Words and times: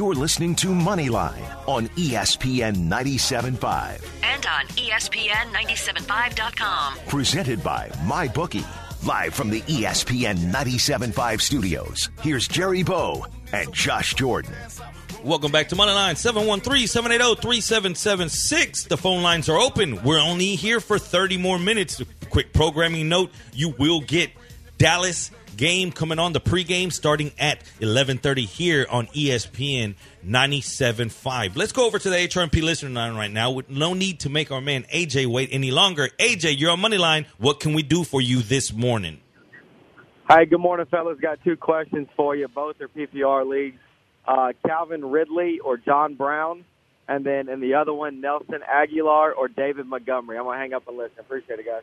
You're 0.00 0.14
listening 0.14 0.54
to 0.54 0.68
Moneyline 0.68 1.44
on 1.68 1.88
ESPN 1.88 2.88
97.5. 2.88 4.02
And 4.22 4.46
on 4.46 4.64
E 4.78 4.88
ESPN 4.88 5.52
975.com. 5.52 6.96
Presented 7.06 7.62
by 7.62 7.90
MyBookie. 8.06 8.64
Live 9.06 9.34
from 9.34 9.50
the 9.50 9.60
ESPN 9.60 10.38
97.5 10.50 11.42
studios. 11.42 12.08
Here's 12.22 12.48
Jerry 12.48 12.82
Bow 12.82 13.26
and 13.52 13.70
Josh 13.74 14.14
Jordan. 14.14 14.54
Welcome 15.22 15.52
back 15.52 15.68
to 15.68 15.76
Moneyline 15.76 16.16
713-780-3776. 16.16 18.88
The 18.88 18.96
phone 18.96 19.22
lines 19.22 19.50
are 19.50 19.58
open. 19.58 20.02
We're 20.02 20.18
only 20.18 20.56
here 20.56 20.80
for 20.80 20.98
30 20.98 21.36
more 21.36 21.58
minutes. 21.58 22.02
Quick 22.30 22.54
programming 22.54 23.10
note, 23.10 23.32
you 23.52 23.74
will 23.78 24.00
get 24.00 24.30
Dallas 24.78 25.30
game 25.60 25.92
coming 25.92 26.18
on 26.18 26.32
the 26.32 26.40
pregame 26.40 26.90
starting 26.90 27.32
at 27.38 27.62
11:30 27.80 28.46
here 28.46 28.86
on 28.88 29.06
ESPN 29.08 29.94
97.5. 30.26 31.54
Let's 31.54 31.72
go 31.72 31.86
over 31.86 31.98
to 31.98 32.08
the 32.08 32.16
HRMP 32.16 32.62
listener 32.62 32.88
line 32.88 33.14
right 33.14 33.30
now 33.30 33.50
with 33.50 33.68
no 33.68 33.92
need 33.92 34.20
to 34.20 34.30
make 34.30 34.50
our 34.50 34.62
man 34.62 34.84
AJ 34.84 35.26
wait 35.26 35.50
any 35.52 35.70
longer. 35.70 36.08
AJ, 36.18 36.58
you're 36.58 36.70
on 36.70 36.80
money 36.80 36.96
line. 36.96 37.26
What 37.36 37.60
can 37.60 37.74
we 37.74 37.82
do 37.82 38.04
for 38.04 38.22
you 38.22 38.40
this 38.40 38.72
morning? 38.72 39.20
Hi, 40.30 40.46
good 40.46 40.60
morning, 40.60 40.86
fellas. 40.86 41.20
Got 41.20 41.44
two 41.44 41.58
questions 41.58 42.08
for 42.16 42.34
you. 42.34 42.48
Both 42.48 42.80
are 42.80 42.88
PPR 42.88 43.46
leagues. 43.46 43.78
Uh, 44.26 44.52
Calvin 44.66 45.04
Ridley 45.04 45.58
or 45.58 45.76
John 45.76 46.14
Brown, 46.14 46.64
and 47.06 47.22
then 47.26 47.50
in 47.50 47.60
the 47.60 47.74
other 47.74 47.92
one, 47.92 48.22
Nelson 48.22 48.60
Agholor 48.66 49.36
or 49.36 49.48
David 49.48 49.86
Montgomery. 49.86 50.38
I'm 50.38 50.44
gonna 50.44 50.56
hang 50.56 50.72
up 50.72 50.88
and 50.88 50.96
listen. 50.96 51.18
Appreciate 51.18 51.58
it, 51.58 51.66
guys. 51.66 51.82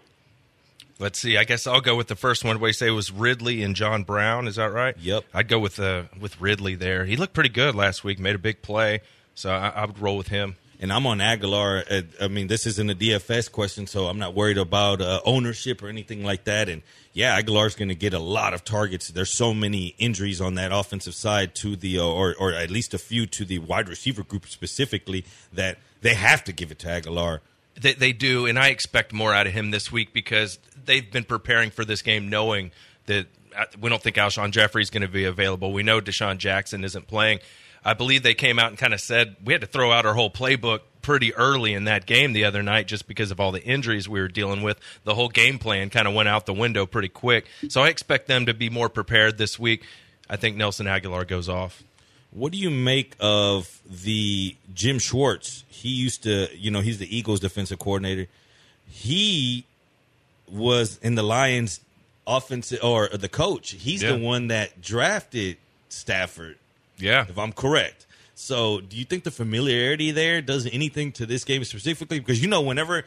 Let's 1.00 1.20
see. 1.20 1.38
I 1.38 1.44
guess 1.44 1.68
I'll 1.68 1.82
go 1.82 1.96
with 1.96 2.08
the 2.08 2.16
first 2.16 2.44
one. 2.44 2.60
Where 2.60 2.70
you 2.70 2.74
say 2.74 2.88
it 2.88 2.92
was 2.92 3.12
Ridley 3.12 3.62
and 3.64 3.76
John 3.76 4.04
Brown. 4.04 4.48
Is 4.48 4.56
that 4.56 4.72
right? 4.72 4.96
Yep. 5.00 5.26
I'd 5.34 5.48
go 5.48 5.60
with 5.60 5.80
uh, 5.80 6.04
with 6.20 6.40
Ridley 6.42 6.76
there. 6.76 7.06
He 7.06 7.16
looked 7.16 7.34
pretty 7.34 7.50
good 7.50 7.76
last 7.76 8.04
week. 8.04 8.20
Made 8.20 8.36
a 8.36 8.40
big 8.40 8.62
play, 8.62 9.02
so 9.36 9.52
I, 9.52 9.70
I 9.70 9.86
would 9.86 10.00
roll 10.00 10.18
with 10.18 10.30
him. 10.30 10.56
and 10.80 10.92
I'm 10.92 11.06
on 11.08 11.20
Agholor. 11.20 11.84
Uh, 11.90 12.24
I 12.24 12.28
mean, 12.28 12.48
this 12.48 12.66
isn't 12.66 12.90
a 12.90 12.96
DFS 12.96 13.52
question, 13.52 13.88
so 13.88 14.08
I'm 14.08 14.20
not 14.20 14.34
worried 14.34 14.58
about 14.58 15.02
uh, 15.02 15.20
ownership 15.26 15.82
or 15.84 15.88
anything 15.88 16.24
like 16.24 16.44
that. 16.46 16.70
And 16.70 16.82
yeah, 17.14 17.40
Agholor's 17.40 17.76
going 17.76 17.90
to 17.90 17.96
get 17.96 18.14
a 18.14 18.20
lot 18.20 18.54
of 18.54 18.64
targets. 18.64 19.08
There's 19.10 19.32
so 19.32 19.54
many 19.54 19.96
injuries 19.98 20.40
on 20.42 20.56
that 20.56 20.72
offensive 20.72 21.16
side 21.16 21.54
to 21.56 21.76
the, 21.76 22.00
uh, 22.00 22.04
or 22.04 22.36
or 22.40 22.54
at 22.54 22.70
least 22.72 22.94
a 22.94 22.98
few 23.00 23.26
to 23.28 23.46
the 23.46 23.60
wide 23.60 23.88
receiver 23.90 24.24
group 24.24 24.48
specifically 24.48 25.26
that 25.54 25.78
they 26.02 26.14
have 26.16 26.44
to 26.46 26.52
give 26.52 26.72
it 26.72 26.80
to 26.80 26.88
Agholor. 26.88 27.40
They, 27.80 27.94
they 27.94 28.12
do, 28.12 28.46
and 28.46 28.58
I 28.58 28.70
expect 28.70 29.14
more 29.14 29.34
out 29.34 29.48
of 29.48 29.54
him 29.54 29.72
this 29.72 29.92
week 29.92 30.14
because 30.14 30.60
they've 30.86 31.10
been 31.10 31.24
preparing 31.24 31.70
for 31.70 31.86
this 31.86 32.02
game, 32.02 32.30
knowing 32.30 32.72
that 33.06 33.28
uh, 33.56 33.66
we 33.80 33.90
don't 33.90 34.02
think 34.02 34.16
Alshon 34.16 34.52
Jeffery 34.52 34.82
is 34.82 34.90
going 34.90 35.02
to 35.02 35.08
be 35.08 35.26
available. 35.26 35.72
We 35.72 35.84
know 35.84 36.02
DeSean 36.02 36.38
Jackson 36.38 36.84
isn't 36.84 37.08
playing. 37.08 37.40
I 37.86 37.94
believe 37.94 38.24
they 38.24 38.34
came 38.34 38.60
out 38.60 38.70
and 38.70 38.78
kind 38.78 38.94
of 38.94 39.00
said 39.00 39.38
we 39.44 39.54
had 39.54 39.62
to 39.62 39.68
throw 39.68 39.92
out 39.92 40.06
our 40.06 40.14
whole 40.14 40.30
playbook 40.30 40.82
pretty 41.02 41.34
early 41.36 41.74
in 41.74 41.86
that 41.86 42.06
game 42.06 42.34
the 42.34 42.44
other 42.44 42.62
night 42.62 42.86
just 42.88 43.08
because 43.08 43.32
of 43.32 43.40
all 43.40 43.54
the 43.54 43.64
injuries 43.64 44.10
we 44.10 44.20
were 44.20 44.28
dealing 44.28 44.62
with. 44.62 44.78
The 45.06 45.16
whole 45.16 45.30
game 45.30 45.58
plan 45.58 45.90
kind 45.90 46.06
of 46.08 46.14
went 46.14 46.28
out 46.28 46.46
the 46.46 46.54
window 46.54 46.86
pretty 46.86 47.08
quick. 47.08 47.46
So 47.70 47.82
I 47.82 47.88
expect 47.88 48.28
them 48.28 48.48
to 48.48 48.54
be 48.54 48.70
more 48.70 48.90
prepared 48.90 49.38
this 49.38 49.58
week. 49.58 49.86
I 50.30 50.36
think 50.36 50.58
Nelson 50.58 50.86
Agholor 50.86 51.26
goes 51.26 51.48
off. 51.48 51.82
What 52.32 52.52
do 52.52 52.58
you 52.58 52.70
make 52.70 53.16
of 53.20 53.80
the 53.90 54.56
Jim 54.74 55.00
Schwartz? 55.00 55.64
He 55.70 55.90
used 55.90 56.24
to, 56.24 56.50
you 56.56 56.70
know, 56.72 56.82
he's 56.82 56.98
the 57.00 57.16
Eagles 57.18 57.40
defensive 57.40 57.80
coordinator. 57.80 58.28
He 58.90 59.66
was 60.52 60.98
in 61.02 61.16
the 61.16 61.24
Lions 61.24 61.82
offensive 62.26 62.80
or 62.84 63.10
the 63.10 63.30
coach. 63.30 63.72
He's 63.72 64.04
Yeah. 64.04 64.14
the 64.14 64.18
one 64.18 64.48
that 64.48 64.82
drafted 64.82 65.58
Stafford. 65.90 66.58
Yeah. 67.00 67.26
if 67.30 67.38
I'm 67.38 67.54
correct. 67.54 68.06
So, 68.36 68.82
do 68.82 68.98
you 68.98 69.06
think 69.06 69.24
the 69.24 69.32
familiarity 69.32 70.12
there 70.12 70.42
does 70.42 70.68
anything 70.68 71.12
to 71.14 71.26
this 71.26 71.44
game 71.44 71.64
specifically? 71.64 72.20
Because 72.20 72.42
you 72.42 72.48
know, 72.48 72.62
whenever 72.62 73.06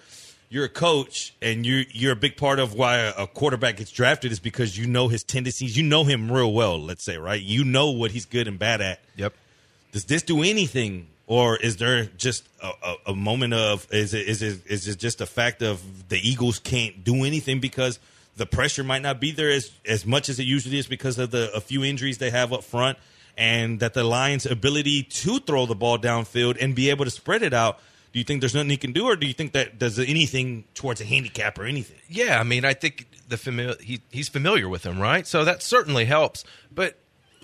you're 0.50 0.64
a 0.64 0.68
coach 0.68 1.32
and 1.40 1.64
you're 1.64 1.84
you're 1.92 2.12
a 2.12 2.16
big 2.16 2.36
part 2.36 2.58
of 2.58 2.74
why 2.74 2.98
a 2.98 3.26
quarterback 3.28 3.76
gets 3.76 3.92
drafted 3.92 4.32
is 4.32 4.40
because 4.40 4.76
you 4.76 4.86
know 4.86 5.08
his 5.08 5.22
tendencies. 5.22 5.76
You 5.76 5.84
know 5.84 6.04
him 6.04 6.30
real 6.30 6.52
well. 6.52 6.78
Let's 6.78 7.04
say, 7.04 7.16
right? 7.16 7.40
You 7.40 7.64
know 7.64 7.92
what 7.92 8.10
he's 8.10 8.26
good 8.26 8.48
and 8.48 8.58
bad 8.58 8.80
at. 8.80 9.00
Yep. 9.16 9.32
Does 9.92 10.04
this 10.04 10.22
do 10.22 10.42
anything, 10.42 11.06
or 11.28 11.56
is 11.56 11.76
there 11.76 12.06
just 12.16 12.48
a, 12.62 12.70
a, 12.82 12.96
a 13.06 13.14
moment 13.14 13.54
of 13.54 13.86
is 13.92 14.12
it 14.12 14.28
is 14.28 14.42
it 14.42 14.66
is 14.66 14.88
it 14.88 14.98
just 14.98 15.20
a 15.20 15.26
fact 15.26 15.62
of 15.62 16.08
the 16.08 16.18
Eagles 16.18 16.58
can't 16.58 17.04
do 17.04 17.24
anything 17.24 17.60
because 17.60 18.00
the 18.36 18.46
pressure 18.46 18.82
might 18.82 19.02
not 19.02 19.20
be 19.20 19.30
there 19.30 19.50
as 19.50 19.70
as 19.86 20.04
much 20.04 20.28
as 20.28 20.40
it 20.40 20.44
usually 20.44 20.78
is 20.78 20.88
because 20.88 21.18
of 21.18 21.30
the 21.30 21.52
a 21.54 21.60
few 21.60 21.84
injuries 21.84 22.18
they 22.18 22.30
have 22.30 22.52
up 22.52 22.64
front, 22.64 22.98
and 23.38 23.78
that 23.78 23.94
the 23.94 24.02
Lions' 24.02 24.46
ability 24.46 25.04
to 25.04 25.38
throw 25.38 25.66
the 25.66 25.76
ball 25.76 25.96
downfield 25.96 26.56
and 26.60 26.74
be 26.74 26.90
able 26.90 27.04
to 27.04 27.10
spread 27.10 27.42
it 27.42 27.54
out. 27.54 27.78
Do 28.12 28.18
you 28.18 28.24
think 28.24 28.40
there's 28.40 28.54
nothing 28.54 28.70
he 28.70 28.76
can 28.76 28.92
do, 28.92 29.06
or 29.06 29.16
do 29.16 29.26
you 29.26 29.32
think 29.32 29.52
that 29.52 29.78
does 29.78 29.98
anything 29.98 30.64
towards 30.74 31.00
a 31.00 31.04
handicap 31.04 31.58
or 31.58 31.64
anything? 31.64 31.98
Yeah, 32.08 32.40
I 32.40 32.42
mean, 32.42 32.64
I 32.64 32.74
think 32.74 33.06
the 33.28 33.36
familiar 33.36 33.76
he, 33.80 34.00
he's 34.10 34.28
familiar 34.28 34.68
with 34.68 34.84
him, 34.84 34.98
right? 34.98 35.26
So 35.26 35.44
that 35.44 35.62
certainly 35.62 36.06
helps. 36.06 36.44
But 36.74 36.98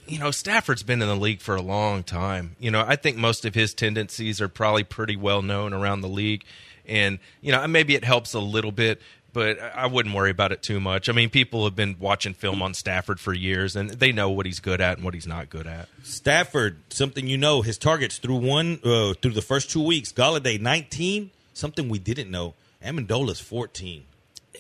you 0.09 0.19
know, 0.19 0.31
Stafford's 0.31 0.83
been 0.83 1.03
in 1.03 1.09
the 1.09 1.17
league 1.17 1.41
for 1.41 1.57
a 1.57 1.63
long 1.63 2.03
time. 2.03 2.57
You 2.59 2.71
know, 2.71 2.85
I 2.87 2.97
think 2.97 3.17
most 3.17 3.45
of 3.45 3.55
his 3.55 3.75
tendencies 3.75 4.41
are 4.41 4.49
probably 4.49 4.85
pretty 4.85 5.17
well 5.17 5.43
known 5.43 5.73
around 5.73 6.01
the 6.01 6.09
league, 6.09 6.45
and 6.85 7.19
you 7.41 7.53
know, 7.53 7.67
maybe 7.67 7.95
it 7.95 8.05
helps 8.05 8.35
a 8.35 8.41
little 8.41 8.73
bit. 8.73 9.01
But 9.37 9.61
I 9.61 9.87
wouldn't 9.87 10.15
worry 10.15 10.31
about 10.31 10.53
it 10.53 10.63
too 10.63 10.81
much. 10.81 11.11
I 11.11 11.13
mean, 11.13 11.29
people 11.29 11.65
have 11.65 11.77
been 11.77 11.97
watching 12.01 12.33
film 12.33 12.63
on 12.63 12.73
Stafford 12.73 13.21
for 13.21 13.35
years, 13.35 13.77
and 13.77 13.91
they 13.91 14.11
know 14.11 14.31
what 14.31 14.47
he's 14.47 14.61
good 14.61 14.81
at 14.81 14.97
and 14.97 15.05
what 15.05 15.13
he's 15.13 15.27
not 15.27 15.51
good 15.51 15.67
at. 15.67 15.91
Stafford, 16.05 16.79
something 16.89 17.27
you 17.27 17.37
know, 17.37 17.61
his 17.61 17.77
targets 17.77 18.17
through 18.17 18.37
one 18.37 18.81
uh, 18.83 19.13
through 19.21 19.33
the 19.33 19.43
first 19.43 19.71
two 19.71 19.83
weeks. 19.83 20.11
Golladay 20.11 20.59
nineteen, 20.59 21.33
something 21.53 21.91
we 21.91 21.99
didn't 21.99 22.31
know. 22.31 22.55
Amendola's 22.83 23.39
fourteen. 23.39 24.05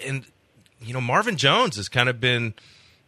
And 0.04 0.26
you 0.82 0.92
know, 0.92 1.00
Marvin 1.00 1.38
Jones 1.38 1.76
has 1.76 1.88
kind 1.88 2.10
of 2.10 2.20
been 2.20 2.52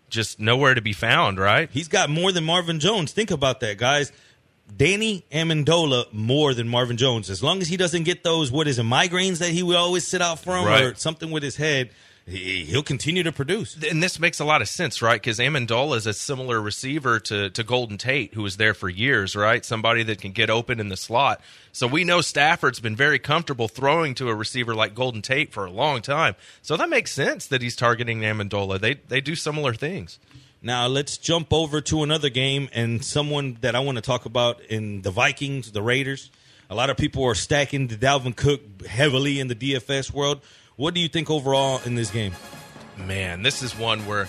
just 0.08 0.40
nowhere 0.40 0.72
to 0.72 0.80
be 0.80 0.94
found, 0.94 1.38
right? 1.38 1.68
He's 1.70 1.88
got 1.88 2.08
more 2.08 2.32
than 2.32 2.44
Marvin 2.44 2.80
Jones. 2.80 3.12
Think 3.12 3.30
about 3.30 3.60
that, 3.60 3.76
guys. 3.76 4.10
Danny 4.76 5.24
Amendola 5.32 6.12
more 6.12 6.54
than 6.54 6.68
Marvin 6.68 6.96
Jones. 6.96 7.30
As 7.30 7.42
long 7.42 7.60
as 7.60 7.68
he 7.68 7.76
doesn't 7.76 8.04
get 8.04 8.22
those 8.22 8.52
what 8.52 8.68
is 8.68 8.78
it 8.78 8.84
migraines 8.84 9.38
that 9.38 9.50
he 9.50 9.62
would 9.62 9.76
always 9.76 10.06
sit 10.06 10.22
out 10.22 10.38
from 10.38 10.66
or 10.66 10.94
something 10.94 11.30
with 11.30 11.42
his 11.42 11.56
head, 11.56 11.90
he, 12.28 12.64
he'll 12.64 12.82
continue 12.82 13.22
to 13.22 13.32
produce. 13.32 13.76
and 13.82 14.02
this 14.02 14.20
makes 14.20 14.38
a 14.38 14.44
lot 14.44 14.60
of 14.60 14.68
sense, 14.68 15.00
right? 15.00 15.20
Because 15.20 15.38
Amendola 15.38 15.96
is 15.96 16.06
a 16.06 16.12
similar 16.12 16.60
receiver 16.60 17.18
to, 17.20 17.50
to 17.50 17.64
Golden 17.64 17.96
Tate, 17.96 18.34
who 18.34 18.42
was 18.42 18.58
there 18.58 18.74
for 18.74 18.88
years, 18.88 19.34
right? 19.34 19.64
Somebody 19.64 20.02
that 20.04 20.20
can 20.20 20.32
get 20.32 20.50
open 20.50 20.78
in 20.78 20.90
the 20.90 20.96
slot. 20.96 21.40
So 21.72 21.86
we 21.86 22.04
know 22.04 22.20
Stafford's 22.20 22.80
been 22.80 22.96
very 22.96 23.18
comfortable 23.18 23.68
throwing 23.68 24.14
to 24.16 24.28
a 24.28 24.34
receiver 24.34 24.74
like 24.74 24.94
Golden 24.94 25.22
Tate 25.22 25.52
for 25.52 25.64
a 25.64 25.70
long 25.70 26.02
time. 26.02 26.34
So 26.60 26.76
that 26.76 26.90
makes 26.90 27.12
sense 27.12 27.46
that 27.46 27.62
he's 27.62 27.76
targeting 27.76 28.20
Amendola. 28.20 28.78
They 28.80 28.94
they 28.94 29.20
do 29.20 29.34
similar 29.34 29.74
things. 29.74 30.18
Now 30.60 30.88
let's 30.88 31.16
jump 31.18 31.52
over 31.52 31.80
to 31.82 32.02
another 32.02 32.30
game 32.30 32.68
and 32.72 33.04
someone 33.04 33.58
that 33.60 33.76
I 33.76 33.80
want 33.80 33.96
to 33.96 34.02
talk 34.02 34.24
about 34.24 34.60
in 34.62 35.02
the 35.02 35.10
Vikings, 35.12 35.70
the 35.70 35.82
Raiders. 35.82 36.32
A 36.68 36.74
lot 36.74 36.90
of 36.90 36.96
people 36.96 37.24
are 37.24 37.36
stacking 37.36 37.86
the 37.86 37.94
Dalvin 37.94 38.34
Cook 38.34 38.84
heavily 38.84 39.38
in 39.38 39.46
the 39.46 39.54
DFS 39.54 40.12
world. 40.12 40.40
What 40.74 40.94
do 40.94 41.00
you 41.00 41.08
think 41.08 41.30
overall 41.30 41.80
in 41.84 41.94
this 41.94 42.10
game? 42.10 42.32
Man, 42.96 43.42
this 43.42 43.62
is 43.62 43.78
one 43.78 44.04
where 44.06 44.28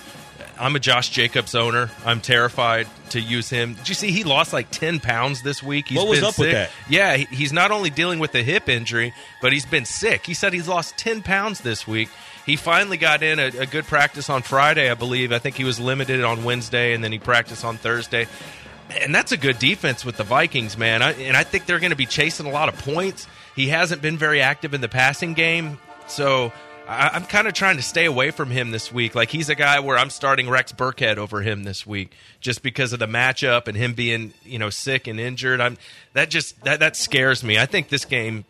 I'm 0.59 0.75
a 0.75 0.79
Josh 0.79 1.09
Jacobs 1.09 1.55
owner. 1.55 1.89
I'm 2.05 2.19
terrified 2.21 2.87
to 3.11 3.19
use 3.21 3.49
him. 3.49 3.75
Did 3.75 3.89
you 3.89 3.95
see 3.95 4.11
he 4.11 4.23
lost 4.23 4.51
like 4.53 4.69
10 4.71 4.99
pounds 4.99 5.41
this 5.41 5.63
week? 5.63 5.87
He's 5.87 5.97
What 5.97 6.07
was 6.09 6.19
been 6.19 6.27
up 6.27 6.37
with 6.37 6.51
that? 6.51 6.69
Yeah, 6.89 7.15
he- 7.15 7.27
he's 7.35 7.53
not 7.53 7.71
only 7.71 7.89
dealing 7.89 8.19
with 8.19 8.35
a 8.35 8.43
hip 8.43 8.67
injury, 8.67 9.13
but 9.41 9.53
he's 9.53 9.65
been 9.65 9.85
sick. 9.85 10.25
He 10.25 10.33
said 10.33 10.51
he's 10.53 10.67
lost 10.67 10.97
10 10.97 11.21
pounds 11.21 11.61
this 11.61 11.87
week. 11.87 12.09
He 12.45 12.55
finally 12.55 12.97
got 12.97 13.23
in 13.23 13.39
a, 13.39 13.45
a 13.59 13.65
good 13.65 13.85
practice 13.85 14.29
on 14.29 14.41
Friday, 14.41 14.89
I 14.91 14.95
believe. 14.95 15.31
I 15.31 15.39
think 15.39 15.55
he 15.55 15.63
was 15.63 15.79
limited 15.79 16.23
on 16.23 16.43
Wednesday, 16.43 16.93
and 16.93 17.03
then 17.03 17.11
he 17.11 17.19
practiced 17.19 17.63
on 17.63 17.77
Thursday. 17.77 18.27
And 19.01 19.13
that's 19.13 19.31
a 19.31 19.37
good 19.37 19.59
defense 19.59 20.03
with 20.03 20.17
the 20.17 20.23
Vikings, 20.23 20.77
man. 20.77 21.01
I, 21.03 21.11
and 21.13 21.37
I 21.37 21.43
think 21.43 21.67
they're 21.67 21.79
going 21.79 21.91
to 21.91 21.95
be 21.95 22.07
chasing 22.07 22.47
a 22.47 22.51
lot 22.51 22.67
of 22.69 22.77
points. 22.79 23.27
He 23.55 23.67
hasn't 23.69 24.01
been 24.01 24.17
very 24.17 24.41
active 24.41 24.73
in 24.73 24.81
the 24.81 24.89
passing 24.89 25.35
game, 25.35 25.77
so 26.07 26.51
I, 26.89 27.09
I'm 27.13 27.25
kind 27.25 27.47
of 27.47 27.53
trying 27.53 27.77
to 27.77 27.83
stay 27.83 28.05
away 28.05 28.31
from 28.31 28.49
him 28.49 28.71
this 28.71 28.91
week. 28.91 29.13
Like 29.13 29.29
he's 29.29 29.47
a 29.49 29.55
guy 29.55 29.79
where 29.79 29.95
I'm 29.97 30.09
starting 30.09 30.49
Rex 30.49 30.71
Burkhead 30.71 31.17
over 31.17 31.41
him 31.41 31.63
this 31.63 31.85
week, 31.85 32.13
just 32.41 32.63
because 32.63 32.93
of 32.93 32.99
the 32.99 33.05
matchup 33.07 33.67
and 33.67 33.77
him 33.77 33.93
being 33.93 34.33
you 34.43 34.57
know 34.57 34.71
sick 34.71 35.05
and 35.07 35.19
injured. 35.19 35.61
I'm 35.61 35.77
that 36.13 36.29
just 36.31 36.61
that 36.63 36.79
that 36.79 36.95
scares 36.95 37.43
me. 37.43 37.59
I 37.59 37.67
think 37.67 37.89
this 37.89 38.05
game. 38.05 38.43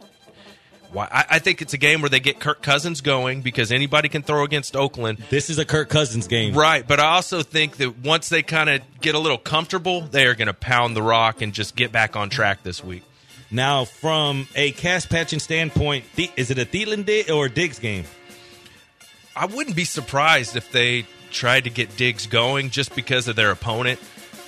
Why 0.94 1.07
I, 1.12 1.25
I 1.31 1.39
think 1.39 1.62
it's 1.62 1.74
a 1.74 1.77
game 1.77 2.01
where 2.01 2.09
they 2.09 2.21
get 2.21 2.39
Kirk 2.39 2.63
Cousins 2.63 3.01
going 3.01 3.41
because 3.41 3.71
anybody 3.74 4.07
can 4.09 4.24
throw 4.24 4.44
against 4.44 4.75
Oakland. 4.75 5.18
This 5.30 5.50
is 5.50 5.59
a 5.59 5.65
Kirk 5.65 5.89
Cousins 5.89 6.27
game. 6.27 6.56
Right, 6.56 6.88
but 6.88 7.00
I 7.00 7.07
also 7.07 7.44
think 7.44 7.75
that 7.77 8.00
once 8.00 8.30
they 8.30 8.41
kind 8.41 8.69
of 8.69 8.81
get 9.01 9.13
a 9.15 9.19
little 9.19 9.38
comfortable, 9.38 10.01
they 10.01 10.25
are 10.25 10.33
going 10.33 10.47
to 10.47 10.53
pound 10.53 10.95
the 10.95 11.03
rock 11.03 11.41
and 11.44 11.53
just 11.53 11.75
get 11.75 11.91
back 11.91 12.15
on 12.15 12.30
track 12.30 12.63
this 12.63 12.83
week. 12.83 13.03
Now, 13.51 13.86
from 13.86 14.47
a 14.56 14.71
cast 14.71 15.09
patching 15.09 15.39
standpoint, 15.39 16.06
the- 16.15 16.31
is 16.36 16.50
it 16.50 16.57
a 16.57 16.65
Thielen 16.65 17.30
or 17.30 17.45
a 17.47 17.50
Diggs 17.50 17.77
game? 17.80 18.06
I 19.36 19.46
wouldn't 19.46 19.76
be 19.76 19.86
surprised 19.86 20.56
if 20.56 20.72
they 20.72 21.06
tried 21.31 21.66
to 21.66 21.70
get 21.70 21.96
Diggs 21.96 22.28
going 22.28 22.70
just 22.70 22.96
because 22.96 23.28
of 23.28 23.36
their 23.36 23.52
opponent. 23.52 24.00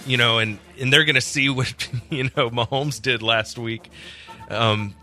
you 0.06 0.18
know, 0.18 0.40
and 0.40 0.58
and 0.80 0.92
they're 0.92 1.06
going 1.06 1.16
to 1.16 1.22
see 1.22 1.50
what 1.50 1.88
you 2.10 2.26
know 2.26 2.50
Mahomes 2.50 3.02
did 3.02 3.22
last 3.22 3.58
week. 3.58 3.90
Um, 4.50 4.96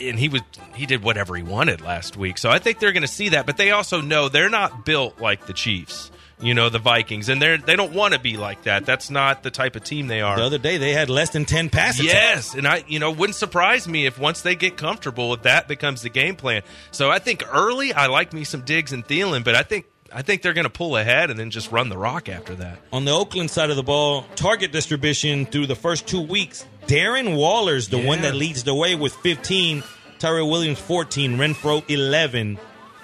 and 0.00 0.18
he 0.18 0.28
was 0.28 0.40
he 0.74 0.86
did 0.86 1.02
whatever 1.02 1.36
he 1.36 1.42
wanted 1.42 1.80
last 1.82 2.16
week. 2.16 2.38
So 2.38 2.48
I 2.50 2.58
think 2.58 2.78
they're 2.78 2.92
going 2.92 3.02
to 3.02 3.08
see 3.08 3.30
that, 3.30 3.46
but 3.46 3.56
they 3.56 3.70
also 3.70 4.00
know 4.00 4.28
they're 4.28 4.48
not 4.50 4.84
built 4.86 5.20
like 5.20 5.46
the 5.46 5.52
Chiefs. 5.52 6.10
You 6.42 6.54
know 6.54 6.70
the 6.70 6.78
Vikings, 6.78 7.28
and 7.28 7.40
they're 7.40 7.58
they 7.58 7.76
don't 7.76 7.92
want 7.92 8.14
to 8.14 8.20
be 8.20 8.36
like 8.38 8.62
that. 8.62 8.86
That's 8.86 9.10
not 9.10 9.42
the 9.42 9.50
type 9.50 9.76
of 9.76 9.84
team 9.84 10.06
they 10.06 10.22
are. 10.22 10.36
The 10.36 10.44
other 10.44 10.58
day 10.58 10.78
they 10.78 10.92
had 10.92 11.10
less 11.10 11.30
than 11.30 11.44
ten 11.44 11.68
passes. 11.68 12.06
Yes, 12.06 12.54
and 12.54 12.66
I, 12.66 12.82
you 12.88 12.98
know, 12.98 13.10
wouldn't 13.10 13.36
surprise 13.36 13.86
me 13.86 14.06
if 14.06 14.18
once 14.18 14.40
they 14.40 14.54
get 14.54 14.76
comfortable, 14.78 15.34
if 15.34 15.42
that 15.42 15.68
becomes 15.68 16.00
the 16.00 16.08
game 16.08 16.36
plan. 16.36 16.62
So 16.92 17.10
I 17.10 17.18
think 17.18 17.44
early, 17.52 17.92
I 17.92 18.06
like 18.06 18.32
me 18.32 18.44
some 18.44 18.62
Diggs 18.62 18.92
and 18.92 19.06
Thielen, 19.06 19.44
but 19.44 19.54
I 19.54 19.62
think 19.62 19.84
I 20.12 20.22
think 20.22 20.40
they're 20.42 20.54
going 20.54 20.64
to 20.64 20.70
pull 20.70 20.96
ahead 20.96 21.28
and 21.30 21.38
then 21.38 21.50
just 21.50 21.70
run 21.70 21.88
the 21.90 21.98
rock 21.98 22.28
after 22.30 22.54
that. 22.54 22.78
On 22.92 23.04
the 23.04 23.12
Oakland 23.12 23.50
side 23.50 23.68
of 23.70 23.76
the 23.76 23.82
ball, 23.82 24.22
target 24.34 24.72
distribution 24.72 25.44
through 25.46 25.66
the 25.66 25.76
first 25.76 26.06
two 26.08 26.22
weeks, 26.22 26.64
Darren 26.86 27.36
Waller's 27.36 27.88
the 27.90 27.98
Yeah. 27.98 28.06
one 28.08 28.22
that 28.22 28.34
leads 28.34 28.64
the 28.64 28.74
way 28.74 28.94
with 28.94 29.12
15, 29.16 29.84
Tyrell 30.18 30.50
Williams 30.50 30.80
14, 30.80 31.36
Renfrow 31.36 31.84
11. 31.88 32.58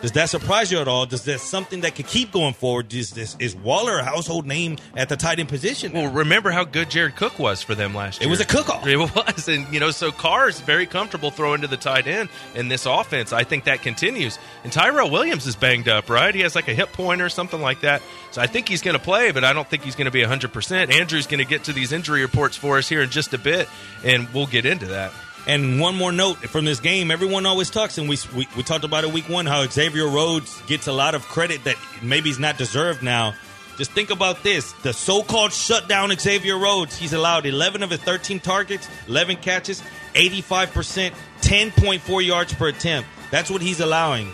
Does 0.06 0.12
that 0.12 0.30
surprise 0.30 0.70
you 0.70 0.78
at 0.78 0.86
all? 0.86 1.04
Does 1.04 1.24
that 1.24 1.40
something 1.40 1.80
that 1.80 1.96
could 1.96 2.06
keep 2.06 2.30
going 2.30 2.54
forward? 2.54 2.94
Is 2.94 3.10
this 3.10 3.34
is 3.40 3.56
Waller 3.56 3.98
a 3.98 4.04
household 4.04 4.46
name 4.46 4.76
at 4.96 5.08
the 5.08 5.16
tight 5.16 5.40
end 5.40 5.48
position? 5.48 5.92
Well, 5.92 6.06
remember 6.06 6.52
how 6.52 6.62
good 6.62 6.90
Jared 6.90 7.16
Cook 7.16 7.40
was 7.40 7.60
for 7.60 7.74
them 7.74 7.92
last 7.92 8.20
year. 8.20 8.28
It 8.28 8.30
was 8.30 8.38
a 8.38 8.44
cook-off. 8.44 8.86
It 8.86 8.96
was, 8.98 9.48
and 9.48 9.66
you 9.74 9.80
know, 9.80 9.90
so 9.90 10.12
Carr 10.12 10.48
is 10.48 10.60
very 10.60 10.86
comfortable 10.86 11.32
throwing 11.32 11.62
to 11.62 11.66
the 11.66 11.76
tight 11.76 12.06
end 12.06 12.28
in 12.54 12.68
this 12.68 12.86
offense. 12.86 13.32
I 13.32 13.42
think 13.42 13.64
that 13.64 13.82
continues. 13.82 14.38
And 14.62 14.72
Tyrell 14.72 15.10
Williams 15.10 15.44
is 15.44 15.56
banged 15.56 15.88
up, 15.88 16.08
right? 16.08 16.32
He 16.32 16.42
has 16.42 16.54
like 16.54 16.68
a 16.68 16.74
hip 16.74 16.92
point 16.92 17.20
or 17.20 17.28
something 17.28 17.60
like 17.60 17.80
that. 17.80 18.00
So 18.30 18.40
I 18.40 18.46
think 18.46 18.68
he's 18.68 18.82
going 18.82 18.96
to 18.96 19.02
play, 19.02 19.32
but 19.32 19.42
I 19.42 19.54
don't 19.54 19.68
think 19.68 19.82
he's 19.82 19.96
going 19.96 20.04
to 20.04 20.12
be 20.12 20.22
100%. 20.22 20.92
Andrew's 20.92 21.26
going 21.26 21.42
to 21.42 21.50
get 21.50 21.64
to 21.64 21.72
these 21.72 21.90
injury 21.90 22.20
reports 22.20 22.56
for 22.56 22.78
us 22.78 22.88
here 22.88 23.02
in 23.02 23.10
just 23.10 23.34
a 23.34 23.38
bit, 23.38 23.68
and 24.04 24.28
we'll 24.32 24.46
get 24.46 24.66
into 24.66 24.86
that. 24.86 25.12
And 25.46 25.80
one 25.80 25.94
more 25.94 26.12
note 26.12 26.38
from 26.38 26.64
this 26.64 26.80
game: 26.80 27.10
everyone 27.10 27.46
always 27.46 27.70
talks, 27.70 27.98
and 27.98 28.08
we, 28.08 28.18
we 28.34 28.48
we 28.56 28.62
talked 28.62 28.84
about 28.84 29.04
it 29.04 29.12
week 29.12 29.28
one 29.28 29.46
how 29.46 29.64
Xavier 29.66 30.08
Rhodes 30.08 30.60
gets 30.62 30.86
a 30.88 30.92
lot 30.92 31.14
of 31.14 31.22
credit 31.22 31.64
that 31.64 31.76
maybe 32.02 32.28
he's 32.30 32.38
not 32.38 32.58
deserved 32.58 33.02
now. 33.02 33.34
Just 33.78 33.92
think 33.92 34.10
about 34.10 34.42
this: 34.42 34.72
the 34.82 34.92
so-called 34.92 35.52
shutdown 35.52 36.10
Xavier 36.18 36.58
Rhodes. 36.58 36.96
He's 36.96 37.12
allowed 37.12 37.46
11 37.46 37.82
of 37.82 37.90
his 37.90 38.00
13 38.00 38.40
targets, 38.40 38.88
11 39.06 39.36
catches, 39.36 39.82
85 40.14 40.72
percent, 40.72 41.14
10.4 41.42 42.26
yards 42.26 42.52
per 42.54 42.68
attempt. 42.68 43.08
That's 43.30 43.50
what 43.50 43.62
he's 43.62 43.80
allowing. 43.80 44.28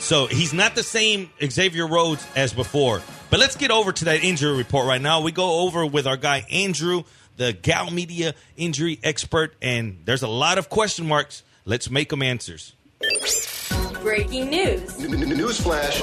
So 0.00 0.26
he's 0.26 0.52
not 0.52 0.74
the 0.74 0.82
same 0.82 1.30
Xavier 1.42 1.86
Rhodes 1.86 2.26
as 2.36 2.52
before. 2.52 3.02
But 3.30 3.40
let's 3.40 3.56
get 3.56 3.70
over 3.70 3.92
to 3.92 4.04
that 4.06 4.22
injury 4.22 4.56
report 4.56 4.86
right 4.86 5.00
now. 5.00 5.20
We 5.20 5.32
go 5.32 5.60
over 5.60 5.84
with 5.84 6.06
our 6.06 6.16
guy 6.16 6.46
Andrew, 6.50 7.04
the 7.38 7.54
Gal 7.54 7.90
Media 7.90 8.34
injury 8.56 8.98
expert, 9.02 9.54
and 9.62 10.02
there's 10.04 10.22
a 10.22 10.28
lot 10.28 10.58
of 10.58 10.68
question 10.68 11.06
marks. 11.06 11.42
Let's 11.64 11.90
make 11.90 12.10
them 12.10 12.22
answers. 12.22 12.74
Breaking 14.02 14.50
news. 14.50 14.98
Newsflash. 14.98 16.02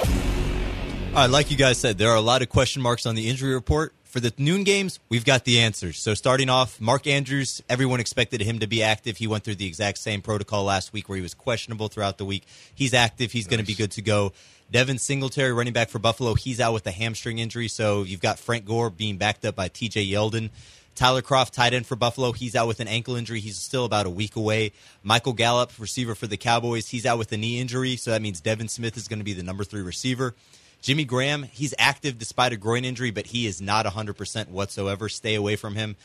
All 1.10 1.22
right, 1.22 1.30
like 1.30 1.52
you 1.52 1.58
guys 1.58 1.78
said, 1.78 1.98
there 1.98 2.10
are 2.10 2.16
a 2.16 2.22
lot 2.22 2.42
of 2.42 2.50
question 2.50 2.82
marks 2.82 3.06
on 3.06 3.16
the 3.16 3.30
injury 3.30 3.54
report. 3.54 3.94
For 4.04 4.22
the 4.22 4.34
noon 4.38 4.64
games, 4.64 5.00
we've 5.10 5.26
got 5.26 5.44
the 5.44 5.60
answers. 5.60 6.00
So 6.00 6.14
starting 6.14 6.50
off, 6.50 6.80
Mark 6.80 7.06
Andrews, 7.06 7.62
everyone 7.68 8.00
expected 8.00 8.40
him 8.42 8.60
to 8.60 8.68
be 8.68 8.82
active. 8.82 9.18
He 9.18 9.28
went 9.28 9.44
through 9.44 9.56
the 9.56 9.68
exact 9.68 9.98
same 9.98 10.22
protocol 10.22 10.64
last 10.64 10.94
week 10.94 11.10
where 11.10 11.18
he 11.18 11.22
was 11.22 11.34
questionable 11.34 11.90
throughout 11.90 12.18
the 12.18 12.24
week. 12.24 12.44
He's 12.74 12.94
active. 12.94 13.34
He's 13.34 13.46
going 13.46 13.60
to 13.60 13.66
be 13.66 13.76
good 13.76 13.92
to 13.92 14.02
go. 14.02 14.32
Devin 14.72 14.98
Singletary, 14.98 15.52
running 15.52 15.74
back 15.74 15.90
for 15.90 16.00
Buffalo, 16.00 16.34
he's 16.34 16.60
out 16.60 16.74
with 16.74 16.88
a 16.88 16.92
hamstring 16.92 17.40
injury. 17.40 17.68
So 17.68 18.04
you've 18.04 18.22
got 18.22 18.40
Frank 18.40 18.66
Gore 18.66 18.90
being 18.90 19.18
backed 19.18 19.46
up 19.46 19.56
by 19.56 19.70
TJ 19.70 20.10
Yeldon. 20.10 20.50
Tyler 20.96 21.22
Kroft, 21.22 21.52
tight 21.52 21.74
end 21.74 21.86
for 21.86 21.96
Buffalo, 21.96 22.32
he's 22.32 22.56
out 22.56 22.68
with 22.68 22.80
an 22.80 22.88
ankle 22.88 23.16
injury. 23.16 23.42
He's 23.42 23.58
still 23.58 23.86
about 23.86 24.06
a 24.06 24.10
week 24.10 24.36
away. 24.36 24.72
Michael 25.04 25.34
Gallup, 25.34 25.72
receiver 25.78 26.16
for 26.16 26.28
the 26.28 26.38
Cowboys, 26.38 26.88
he's 26.88 27.06
out 27.06 27.18
with 27.18 27.32
a 27.34 27.38
knee 27.38 27.60
injury. 27.60 27.98
So 27.98 28.12
that 28.12 28.22
means 28.22 28.42
Devin 28.42 28.70
Smith 28.70 28.98
is 28.98 29.08
going 29.08 29.20
to 29.20 29.26
be 29.26 29.34
the 29.34 29.44
number 29.44 29.64
three 29.64 29.82
receiver. 29.82 30.34
Jimmy 30.82 31.04
Graham, 31.04 31.44
he's 31.44 31.74
active 31.78 32.18
despite 32.18 32.54
a 32.54 32.58
groin 32.58 32.86
injury, 32.86 33.12
but 33.12 33.28
he 33.28 33.48
is 33.48 33.62
not 33.62 33.86
100% 33.86 34.50
whatsoever. 34.50 35.10
Stay 35.10 35.36
away 35.36 35.56
from 35.56 35.76
him. 35.76 35.96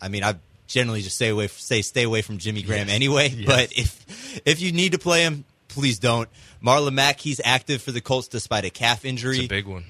I 0.00 0.08
mean, 0.08 0.24
I 0.24 0.34
generally 0.66 1.02
just 1.02 1.16
stay 1.16 1.28
away 1.28 1.46
say 1.46 1.82
stay 1.82 2.02
away 2.02 2.22
from 2.22 2.38
Jimmy 2.38 2.62
Graham 2.62 2.88
anyway, 2.88 3.44
but 3.46 3.72
if 3.72 4.42
if 4.44 4.60
you 4.60 4.72
need 4.72 4.92
to 4.92 4.98
play 4.98 5.22
him, 5.22 5.44
please 5.68 5.98
don't. 5.98 6.28
Marlon 6.62 6.94
Mack, 6.94 7.20
he's 7.20 7.40
active 7.44 7.82
for 7.82 7.92
the 7.92 8.00
Colts 8.00 8.28
despite 8.28 8.64
a 8.64 8.70
calf 8.70 9.04
injury. 9.04 9.36
It's 9.36 9.46
a 9.46 9.48
big 9.48 9.66
one. 9.66 9.84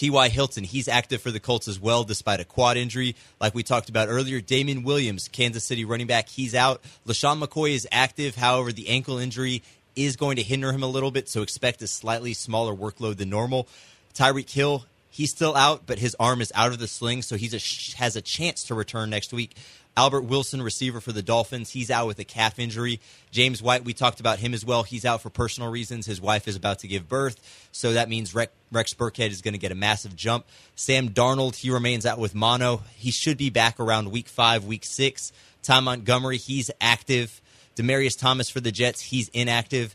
T.Y. 0.00 0.30
Hilton, 0.30 0.64
he's 0.64 0.88
active 0.88 1.20
for 1.20 1.30
the 1.30 1.38
Colts 1.38 1.68
as 1.68 1.78
well, 1.78 2.04
despite 2.04 2.40
a 2.40 2.44
quad 2.46 2.78
injury. 2.78 3.16
Like 3.38 3.54
we 3.54 3.62
talked 3.62 3.90
about 3.90 4.08
earlier, 4.08 4.40
Damien 4.40 4.82
Williams, 4.82 5.28
Kansas 5.28 5.62
City 5.62 5.84
running 5.84 6.06
back, 6.06 6.30
he's 6.30 6.54
out. 6.54 6.80
LeSean 7.06 7.38
McCoy 7.38 7.74
is 7.74 7.86
active. 7.92 8.34
However, 8.34 8.72
the 8.72 8.88
ankle 8.88 9.18
injury 9.18 9.62
is 9.94 10.16
going 10.16 10.36
to 10.36 10.42
hinder 10.42 10.72
him 10.72 10.82
a 10.82 10.86
little 10.86 11.10
bit, 11.10 11.28
so 11.28 11.42
expect 11.42 11.82
a 11.82 11.86
slightly 11.86 12.32
smaller 12.32 12.74
workload 12.74 13.18
than 13.18 13.28
normal. 13.28 13.68
Tyreek 14.14 14.50
Hill, 14.50 14.86
he's 15.10 15.32
still 15.32 15.54
out, 15.54 15.82
but 15.84 15.98
his 15.98 16.16
arm 16.18 16.40
is 16.40 16.50
out 16.54 16.72
of 16.72 16.78
the 16.78 16.88
sling, 16.88 17.20
so 17.20 17.36
he 17.36 17.50
has 17.98 18.16
a 18.16 18.22
chance 18.22 18.64
to 18.64 18.74
return 18.74 19.10
next 19.10 19.34
week. 19.34 19.54
Albert 19.96 20.22
Wilson, 20.22 20.62
receiver 20.62 21.00
for 21.00 21.12
the 21.12 21.22
Dolphins, 21.22 21.70
he's 21.70 21.90
out 21.90 22.06
with 22.06 22.18
a 22.18 22.24
calf 22.24 22.58
injury. 22.58 23.00
James 23.30 23.62
White, 23.62 23.84
we 23.84 23.92
talked 23.92 24.20
about 24.20 24.38
him 24.38 24.54
as 24.54 24.64
well. 24.64 24.82
He's 24.82 25.04
out 25.04 25.20
for 25.20 25.30
personal 25.30 25.70
reasons. 25.70 26.06
His 26.06 26.20
wife 26.20 26.48
is 26.48 26.56
about 26.56 26.78
to 26.80 26.88
give 26.88 27.08
birth, 27.08 27.68
so 27.72 27.92
that 27.92 28.08
means 28.08 28.34
Rex, 28.34 28.52
Burkhead 28.72 29.30
is 29.30 29.42
going 29.42 29.54
to 29.54 29.58
get 29.58 29.72
a 29.72 29.76
massive 29.76 30.16
jump. 30.16 30.46
Sam 30.74 31.10
Darnold, 31.10 31.56
he 31.56 31.70
remains 31.70 32.06
out 32.06 32.18
with 32.18 32.34
mono. 32.34 32.82
He 32.96 33.10
should 33.10 33.36
be 33.36 33.50
back 33.50 33.80
around 33.80 34.10
week 34.10 34.28
five, 34.28 34.64
week 34.64 34.84
six. 34.84 35.32
Tom 35.62 35.84
Montgomery, 35.84 36.38
he's 36.38 36.70
active. 36.80 37.40
Demaryius 37.76 38.18
Thomas 38.18 38.50
for 38.50 38.60
the 38.60 38.72
Jets, 38.72 39.00
he's 39.00 39.28
inactive. 39.28 39.94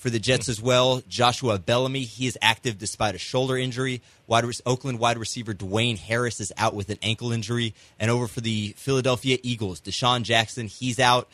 For 0.00 0.08
the 0.08 0.18
Jets 0.18 0.48
as 0.48 0.62
well, 0.62 1.02
Joshua 1.10 1.58
Bellamy, 1.58 2.04
he 2.04 2.26
is 2.26 2.38
active 2.40 2.78
despite 2.78 3.14
a 3.14 3.18
shoulder 3.18 3.58
injury. 3.58 4.00
Wide, 4.26 4.46
Oakland 4.64 4.98
wide 4.98 5.18
receiver 5.18 5.52
Dwayne 5.52 5.98
Harris 5.98 6.40
is 6.40 6.54
out 6.56 6.74
with 6.74 6.88
an 6.88 6.96
ankle 7.02 7.32
injury. 7.32 7.74
And 7.98 8.10
over 8.10 8.26
for 8.26 8.40
the 8.40 8.72
Philadelphia 8.78 9.36
Eagles, 9.42 9.78
DeSean 9.82 10.22
Jackson, 10.22 10.68
he's 10.68 10.98
out. 10.98 11.28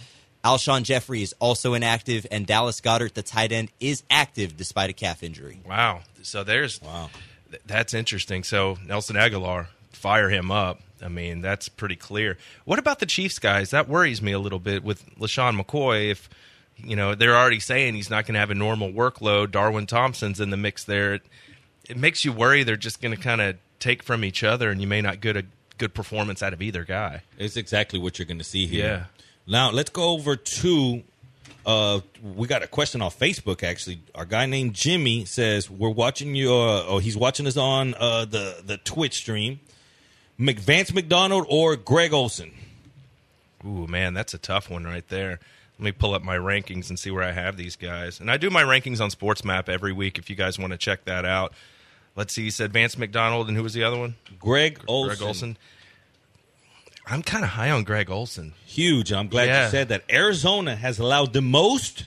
Alshon 0.45 0.83
Jeffery 0.83 1.23
is 1.23 1.33
also 1.39 1.75
inactive. 1.75 2.27
And 2.29 2.45
Dallas 2.45 2.81
Goedert, 2.81 3.15
the 3.15 3.23
tight 3.23 3.53
end, 3.53 3.70
is 3.79 4.03
active 4.11 4.56
despite 4.56 4.91
a 4.91 4.94
calf 4.94 5.23
injury. 5.23 5.61
Wow. 5.65 6.01
So 6.23 6.43
there's 6.43 6.82
Wow. 6.82 7.11
th- 7.49 7.63
that's 7.67 7.94
interesting. 7.94 8.43
So 8.43 8.79
Nelson 8.85 9.15
Agholor, 9.15 9.69
fire 9.93 10.29
him 10.29 10.51
up. 10.51 10.81
I 11.01 11.06
mean, 11.06 11.41
that's 11.41 11.69
pretty 11.69 11.94
clear. 11.94 12.37
What 12.65 12.81
about 12.81 12.99
the 12.99 13.06
Chiefs 13.06 13.39
guys? 13.39 13.70
That 13.70 13.89
worries 13.89 14.20
me 14.20 14.32
a 14.32 14.41
little 14.41 14.58
bit 14.58 14.82
with 14.82 15.05
LeSean 15.20 15.56
McCoy. 15.56 16.11
If 16.11 16.29
you 16.79 16.97
know 16.97 17.15
they're 17.15 17.37
already 17.37 17.61
saying 17.61 17.95
he's 17.95 18.11
not 18.11 18.27
going 18.27 18.35
to 18.35 18.41
have 18.41 18.51
a 18.51 18.55
normal 18.55 18.93
workload, 18.93 19.51
Darwin 19.51 19.87
Thompson's 19.87 20.41
in 20.41 20.51
the 20.51 20.56
mix 20.56 20.85
there. 20.85 21.15
It, 21.15 21.23
it 21.89 21.97
makes 21.97 22.25
you 22.25 22.33
worry 22.33 22.63
they're 22.63 22.77
just 22.77 23.01
going 23.01 23.15
to 23.15 23.21
kind 23.21 23.41
of 23.41 23.56
take 23.79 24.03
from 24.03 24.25
each 24.25 24.43
other, 24.43 24.71
and 24.71 24.81
you 24.81 24.87
may 24.87 25.01
not 25.01 25.21
get 25.21 25.37
a 25.37 25.45
good 25.79 25.95
performance 25.95 26.43
out 26.43 26.53
of 26.53 26.63
either 26.63 26.85
guy. 26.85 27.23
It's 27.39 27.56
exactly 27.56 27.99
what 27.99 28.19
you're 28.19 28.27
going 28.27 28.39
to 28.39 28.45
see 28.45 28.67
here. 28.67 28.87
Yeah. 28.87 29.05
Now 29.47 29.71
let's 29.71 29.91
go 29.91 30.11
over 30.11 30.37
to. 30.37 31.03
Uh, 31.65 32.01
we 32.23 32.47
got 32.47 32.63
a 32.63 32.69
question 32.69 33.03
on 33.03 33.11
Facebook. 33.11 33.65
Actually, 33.65 34.01
our 34.15 34.25
guy 34.25 34.47
named 34.47 34.75
Jimmy 34.75 35.25
says 35.25 35.69
we're 35.71 35.91
watching 35.91 36.35
your. 36.35 36.83
Oh, 36.87 36.99
he's 36.99 37.17
watching 37.17 37.47
us 37.47 37.56
on 37.56 37.95
uh, 37.95 38.25
the 38.25 38.63
the 38.65 38.77
Twitch 38.79 39.15
stream. 39.15 39.61
McVance 40.39 40.93
McDonald 40.93 41.47
or 41.49 41.77
Greg 41.77 42.13
Olsen. 42.13 42.53
Ooh, 43.65 43.87
man, 43.87 44.15
that's 44.15 44.35
a 44.35 44.39
tough 44.39 44.71
one 44.71 44.85
right 44.85 45.06
there. 45.09 45.41
Let 45.79 45.85
me 45.85 45.93
pull 45.93 46.15
up 46.15 46.23
my 46.23 46.37
rankings 46.37 46.89
and 46.89 46.99
see 46.99 47.11
where 47.11 47.23
I 47.23 47.33
have 47.33 47.56
these 47.56 47.77
guys. 47.77 48.19
And 48.21 48.31
I 48.31 48.37
do 48.39 48.49
my 48.51 48.63
rankings 48.63 49.01
on 49.01 49.11
SportsMap 49.11 49.69
every 49.69 49.93
week 49.93 50.19
if 50.19 50.31
you 50.31 50.37
guys 50.37 50.59
want 50.59 50.73
to 50.73 50.79
check 50.79 51.05
that 51.05 51.25
out. 51.27 51.53
Let's 52.17 52.33
see, 52.33 52.45
you 52.45 52.51
said 52.51 52.73
Vance 52.73 52.97
McDonald, 52.97 53.49
and 53.49 53.56
who 53.56 53.63
was 53.63 53.75
the 53.75 53.85
other 53.85 53.99
one? 53.99 54.15
Greg 54.41 54.81
Olsen. 54.89 55.17
Greg 55.17 55.23
Olsen. 55.27 55.56
I'm 57.06 57.23
kind 57.23 57.45
of 57.45 57.51
high 57.51 57.71
on 57.71 57.85
Greg 57.85 58.11
Olsen. 58.11 58.55
Huge. 58.65 59.13
I'm 59.13 59.29
glad 59.29 59.49
Yeah. 59.49 59.65
you 59.67 59.71
said 59.71 59.89
that. 59.91 60.05
Arizona 60.11 60.75
has 60.77 60.99
allowed 60.99 61.35
the 61.35 61.43
most 61.43 62.06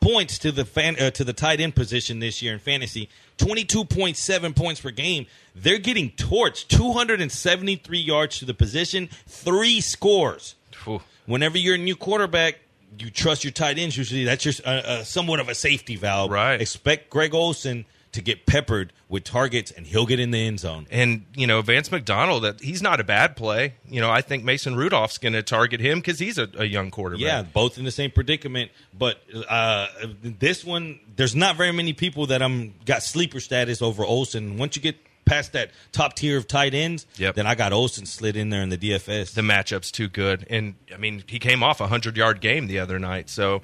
points 0.00 0.38
to 0.38 0.52
the 0.52 0.64
fan 0.64 0.96
uh, 1.00 1.10
to 1.10 1.24
the 1.24 1.32
tight 1.32 1.60
end 1.60 1.74
position 1.74 2.20
this 2.20 2.40
year 2.40 2.52
in 2.54 2.60
fantasy. 2.60 3.08
22.7 3.38 4.54
points 4.56 4.80
per 4.80 4.90
game. 4.90 5.26
They're 5.56 5.78
getting 5.78 6.10
torched. 6.12 6.68
273 6.68 7.98
yards 7.98 8.38
to 8.38 8.44
the 8.44 8.54
position, 8.54 9.08
three 9.26 9.80
scores. 9.80 10.54
Phew. 10.72 11.02
Whenever 11.26 11.58
you're 11.58 11.74
a 11.74 11.78
new 11.78 11.96
quarterback, 11.96 12.60
you 12.98 13.10
trust 13.10 13.44
your 13.44 13.52
tight 13.52 13.78
ends. 13.78 13.96
Usually, 13.96 14.24
that's 14.24 14.42
just 14.42 14.60
uh, 14.66 14.70
uh, 14.70 15.04
somewhat 15.04 15.40
of 15.40 15.48
a 15.48 15.54
safety 15.54 15.96
valve. 15.96 16.30
Right. 16.30 16.60
Expect 16.60 17.10
Greg 17.10 17.34
Olsen 17.34 17.84
to 18.12 18.22
get 18.22 18.46
peppered 18.46 18.92
with 19.08 19.24
targets, 19.24 19.70
and 19.70 19.86
he'll 19.86 20.06
get 20.06 20.18
in 20.18 20.30
the 20.30 20.38
end 20.38 20.60
zone. 20.60 20.86
And 20.90 21.26
you 21.34 21.46
know 21.46 21.62
Vance 21.62 21.90
McDonald, 21.90 22.44
that 22.44 22.60
he's 22.60 22.82
not 22.82 23.00
a 23.00 23.04
bad 23.04 23.36
play. 23.36 23.74
You 23.88 24.00
know 24.00 24.10
I 24.10 24.22
think 24.22 24.44
Mason 24.44 24.76
Rudolph's 24.76 25.18
going 25.18 25.34
to 25.34 25.42
target 25.42 25.80
him 25.80 25.98
because 25.98 26.18
he's 26.18 26.38
a, 26.38 26.48
a 26.56 26.64
young 26.64 26.90
quarterback. 26.90 27.22
Yeah, 27.22 27.42
both 27.42 27.78
in 27.78 27.84
the 27.84 27.90
same 27.90 28.10
predicament. 28.10 28.70
But 28.96 29.22
uh, 29.48 29.88
this 30.22 30.64
one, 30.64 31.00
there's 31.16 31.36
not 31.36 31.56
very 31.56 31.72
many 31.72 31.92
people 31.92 32.26
that 32.26 32.42
I'm 32.42 32.74
got 32.84 33.02
sleeper 33.02 33.40
status 33.40 33.82
over 33.82 34.04
Olsen. 34.04 34.56
Once 34.56 34.76
you 34.76 34.82
get 34.82 34.96
past 35.28 35.52
that 35.52 35.70
top 35.92 36.14
tier 36.14 36.36
of 36.38 36.46
tight 36.48 36.74
ends, 36.74 37.06
Yep. 37.16 37.34
then 37.36 37.46
I 37.46 37.54
got 37.54 37.72
Olsen 37.72 38.06
slid 38.06 38.36
in 38.36 38.50
there 38.50 38.62
in 38.62 38.68
the 38.70 38.78
DFS. 38.78 39.32
the 39.34 39.42
matchup's 39.42 39.90
too 39.90 40.08
good. 40.08 40.46
And 40.50 40.74
I 40.92 40.96
mean, 40.96 41.22
he 41.26 41.38
came 41.38 41.62
off 41.62 41.80
a 41.80 41.86
hundred 41.86 42.16
yard 42.16 42.40
game 42.40 42.66
the 42.66 42.78
other 42.78 42.98
night, 42.98 43.28
so 43.30 43.62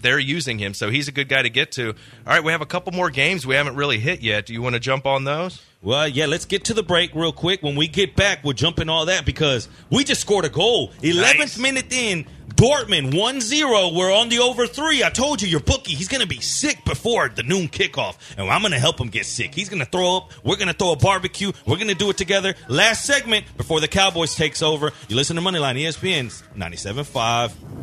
they're 0.00 0.18
using 0.18 0.58
him. 0.58 0.74
So 0.74 0.90
he's 0.90 1.06
a 1.06 1.12
good 1.12 1.28
guy 1.28 1.42
to 1.42 1.48
get 1.50 1.70
to. 1.72 1.90
All 1.90 1.94
right, 2.26 2.42
we 2.42 2.50
have 2.50 2.60
a 2.60 2.66
couple 2.66 2.92
more 2.92 3.08
games 3.08 3.46
we 3.46 3.54
haven't 3.54 3.76
really 3.76 3.98
hit 4.00 4.20
yet. 4.20 4.46
Do 4.46 4.52
you 4.52 4.60
want 4.60 4.74
to 4.74 4.80
jump 4.80 5.06
on 5.06 5.22
those? 5.24 5.62
Well, 5.80 6.08
yeah, 6.08 6.26
let's 6.26 6.44
get 6.46 6.64
to 6.64 6.74
the 6.74 6.82
break 6.82 7.14
real 7.14 7.30
quick. 7.32 7.62
When 7.62 7.76
we 7.76 7.86
get 7.86 8.16
back, 8.16 8.42
we'll 8.42 8.54
jump 8.54 8.80
in 8.80 8.88
all 8.88 9.06
that 9.06 9.24
because 9.24 9.68
we 9.88 10.02
just 10.02 10.20
scored 10.20 10.44
a 10.44 10.48
goal. 10.48 10.90
11th 11.02 11.38
Nice. 11.38 11.58
minute 11.58 11.92
in, 11.92 12.26
Dortmund 12.56 13.14
1 13.14 13.40
0. 13.42 13.92
We're 13.92 14.12
on 14.12 14.30
the 14.30 14.38
over 14.38 14.66
three. 14.66 15.04
I 15.04 15.10
told 15.10 15.42
you, 15.42 15.48
your 15.48 15.60
bookie, 15.60 15.94
he's 15.94 16.08
going 16.08 16.22
to 16.22 16.26
be 16.26 16.40
sick 16.40 16.84
before 16.86 17.28
the 17.28 17.42
noon 17.42 17.68
kickoff. 17.68 18.16
And 18.38 18.48
I'm 18.48 18.62
going 18.62 18.72
to 18.72 18.78
help 18.78 18.98
him 18.98 19.08
get 19.08 19.26
sick. 19.26 19.54
He's 19.54 19.68
going 19.68 19.80
to 19.80 19.86
throw 19.86 20.16
up. 20.16 20.32
We're 20.42 20.56
going 20.56 20.68
to 20.68 20.74
throw 20.74 20.92
a 20.92 20.96
barbecue. 20.96 21.52
We're 21.66 21.76
going 21.76 21.88
to 21.88 21.94
do 21.94 22.08
it 22.08 22.16
together. 22.16 22.54
Last 22.68 23.04
segment 23.04 23.44
before 23.58 23.80
the 23.80 23.88
Cowboys 23.88 24.34
takes 24.34 24.62
over. 24.62 24.92
You 25.08 25.16
listen 25.16 25.36
to 25.36 25.42
Moneyline, 25.42 25.78
ESPN 25.78 26.26
97.5. 26.56 27.75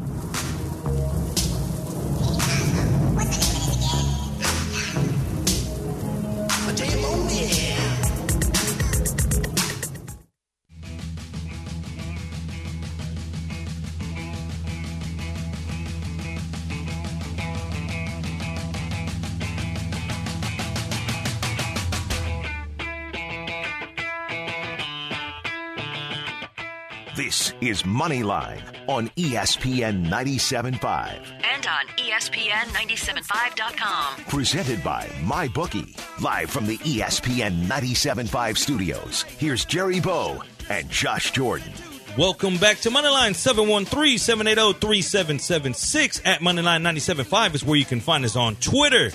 Moneyline 27.93 28.63
on 28.87 29.09
ESPN 29.09 30.07
97.5. 30.07 31.19
And 31.53 31.67
on 31.67 31.85
E 31.99 32.13
ESPN 32.13 32.65
975.com. 32.73 34.25
Presented 34.25 34.83
by 34.83 35.05
MyBookie. 35.23 35.97
Live 36.21 36.49
from 36.49 36.67
the 36.67 36.77
ESPN 36.79 37.63
97.5 37.65 38.57
studios. 38.57 39.23
Here's 39.23 39.65
Jerry 39.65 39.99
Bow 39.99 40.43
and 40.69 40.87
Josh 40.89 41.31
Jordan. 41.31 41.71
Welcome 42.17 42.57
back 42.57 42.77
to 42.81 42.91
Moneyline 42.91 43.33
713-780-3776 43.33 46.21
at 46.25 46.41
Moneyline 46.41 46.83
97.5 46.83 47.55
is 47.55 47.63
where 47.63 47.77
you 47.77 47.85
can 47.85 47.99
find 47.99 48.23
us 48.25 48.35
on 48.35 48.55
Twitter. 48.57 49.09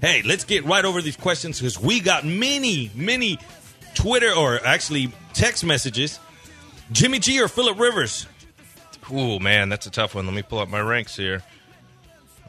Hey, 0.00 0.22
let's 0.22 0.44
get 0.44 0.64
right 0.64 0.84
over 0.84 1.02
these 1.02 1.16
questions 1.16 1.58
because 1.58 1.80
we 1.80 1.98
got 1.98 2.24
many, 2.24 2.92
many 2.94 3.38
Twitter 3.94 4.32
or 4.32 4.64
actually 4.64 5.10
text 5.32 5.64
messages. 5.64 6.20
Jimmy 6.92 7.18
G 7.18 7.40
or 7.40 7.48
Philip 7.48 7.78
Rivers? 7.78 8.26
Ooh, 9.12 9.38
man, 9.38 9.68
that's 9.68 9.86
a 9.86 9.90
tough 9.90 10.14
one. 10.14 10.26
Let 10.26 10.34
me 10.34 10.42
pull 10.42 10.58
up 10.58 10.68
my 10.68 10.80
ranks 10.80 11.16
here. 11.16 11.42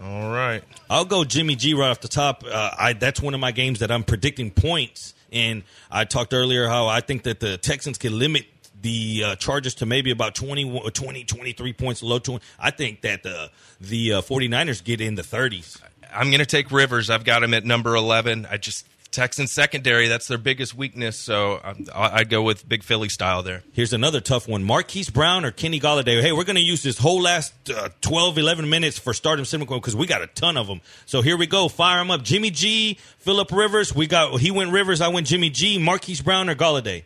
All 0.02 0.32
right. 0.32 0.64
I'll 0.90 1.06
go 1.06 1.24
Jimmy 1.24 1.56
G 1.56 1.74
right 1.74 1.90
off 1.90 2.02
the 2.02 2.08
top. 2.08 2.44
Uh, 2.46 2.72
I, 2.78 2.94
that's 2.94 3.22
one 3.22 3.34
of 3.34 3.40
my 3.40 3.52
games 3.52 3.80
that 3.80 3.92
I'm 3.92 4.04
predicting 4.04 4.52
points. 4.52 5.14
And 5.32 5.64
I 5.90 6.06
talked 6.06 6.34
earlier 6.34 6.68
how 6.68 6.88
I 6.88 7.02
think 7.02 7.24
that 7.24 7.40
the 7.40 7.58
Texans 7.58 7.98
can 7.98 8.18
limit 8.18 8.46
the 8.82 9.24
uh, 9.26 9.36
Chargers 9.36 9.76
to 9.76 9.86
maybe 9.86 10.12
about 10.12 10.36
20, 10.36 10.92
20 10.92 11.24
23 11.24 11.74
points, 11.74 12.04
low 12.04 12.20
20. 12.20 12.44
I 12.60 12.72
think 12.72 13.02
that 13.02 13.24
the, 13.24 13.50
the 13.82 14.14
uh, 14.14 14.22
49ers 14.22 14.84
get 14.84 15.02
in 15.02 15.16
the 15.16 15.24
30s. 15.24 15.82
I'm 16.14 16.30
going 16.30 16.40
to 16.40 16.46
take 16.46 16.72
Rivers. 16.72 17.10
I've 17.10 17.26
got 17.26 17.44
him 17.44 17.54
at 17.54 17.66
number 17.66 17.96
11. 17.96 18.48
I 18.50 18.58
just 18.58 18.86
Texans 19.16 19.52
secondary, 19.52 20.08
that's 20.10 20.28
their 20.28 20.38
biggest 20.38 20.76
weakness, 20.76 21.18
so 21.18 21.62
um, 21.64 21.86
I- 21.96 22.18
I'd 22.20 22.30
go 22.30 22.42
with 22.44 22.68
Big 22.68 22.84
Philly 22.84 23.08
style 23.10 23.42
there. 23.44 23.64
Here's 23.72 23.94
another 23.94 24.20
tough 24.20 24.48
one. 24.48 24.64
Marquise 24.64 25.10
Brown 25.10 25.46
or 25.46 25.52
Kenny 25.52 25.80
Golladay. 25.80 26.22
Hey, 26.22 26.34
we're 26.34 26.44
going 26.44 26.58
to 26.58 26.62
use 26.62 26.84
this 26.84 26.98
whole 26.98 27.22
last 27.22 27.54
uh, 27.70 27.90
12, 28.02 28.38
11 28.38 28.70
minutes 28.70 29.00
for 29.00 29.14
starting 29.14 29.46
Simcoe 29.46 29.76
because 29.76 29.96
we 29.96 30.06
got 30.06 30.22
a 30.22 30.28
ton 30.28 30.58
of 30.58 30.68
them. 30.68 30.82
So 31.06 31.22
here 31.22 31.38
we 31.38 31.48
go. 31.48 31.70
Fire 31.70 32.00
them 32.00 32.12
up. 32.12 32.24
Jimmy 32.24 32.52
G, 32.52 33.00
Philip 33.20 33.52
Rivers. 33.54 33.96
We 33.96 34.06
got, 34.06 34.40
he 34.42 34.52
went 34.52 34.72
Rivers. 34.72 35.00
I 35.00 35.08
went 35.08 35.28
Jimmy 35.28 35.50
G, 35.50 35.78
Marquise 35.78 36.22
Brown 36.22 36.50
or 36.50 36.56
Golladay. 36.56 37.04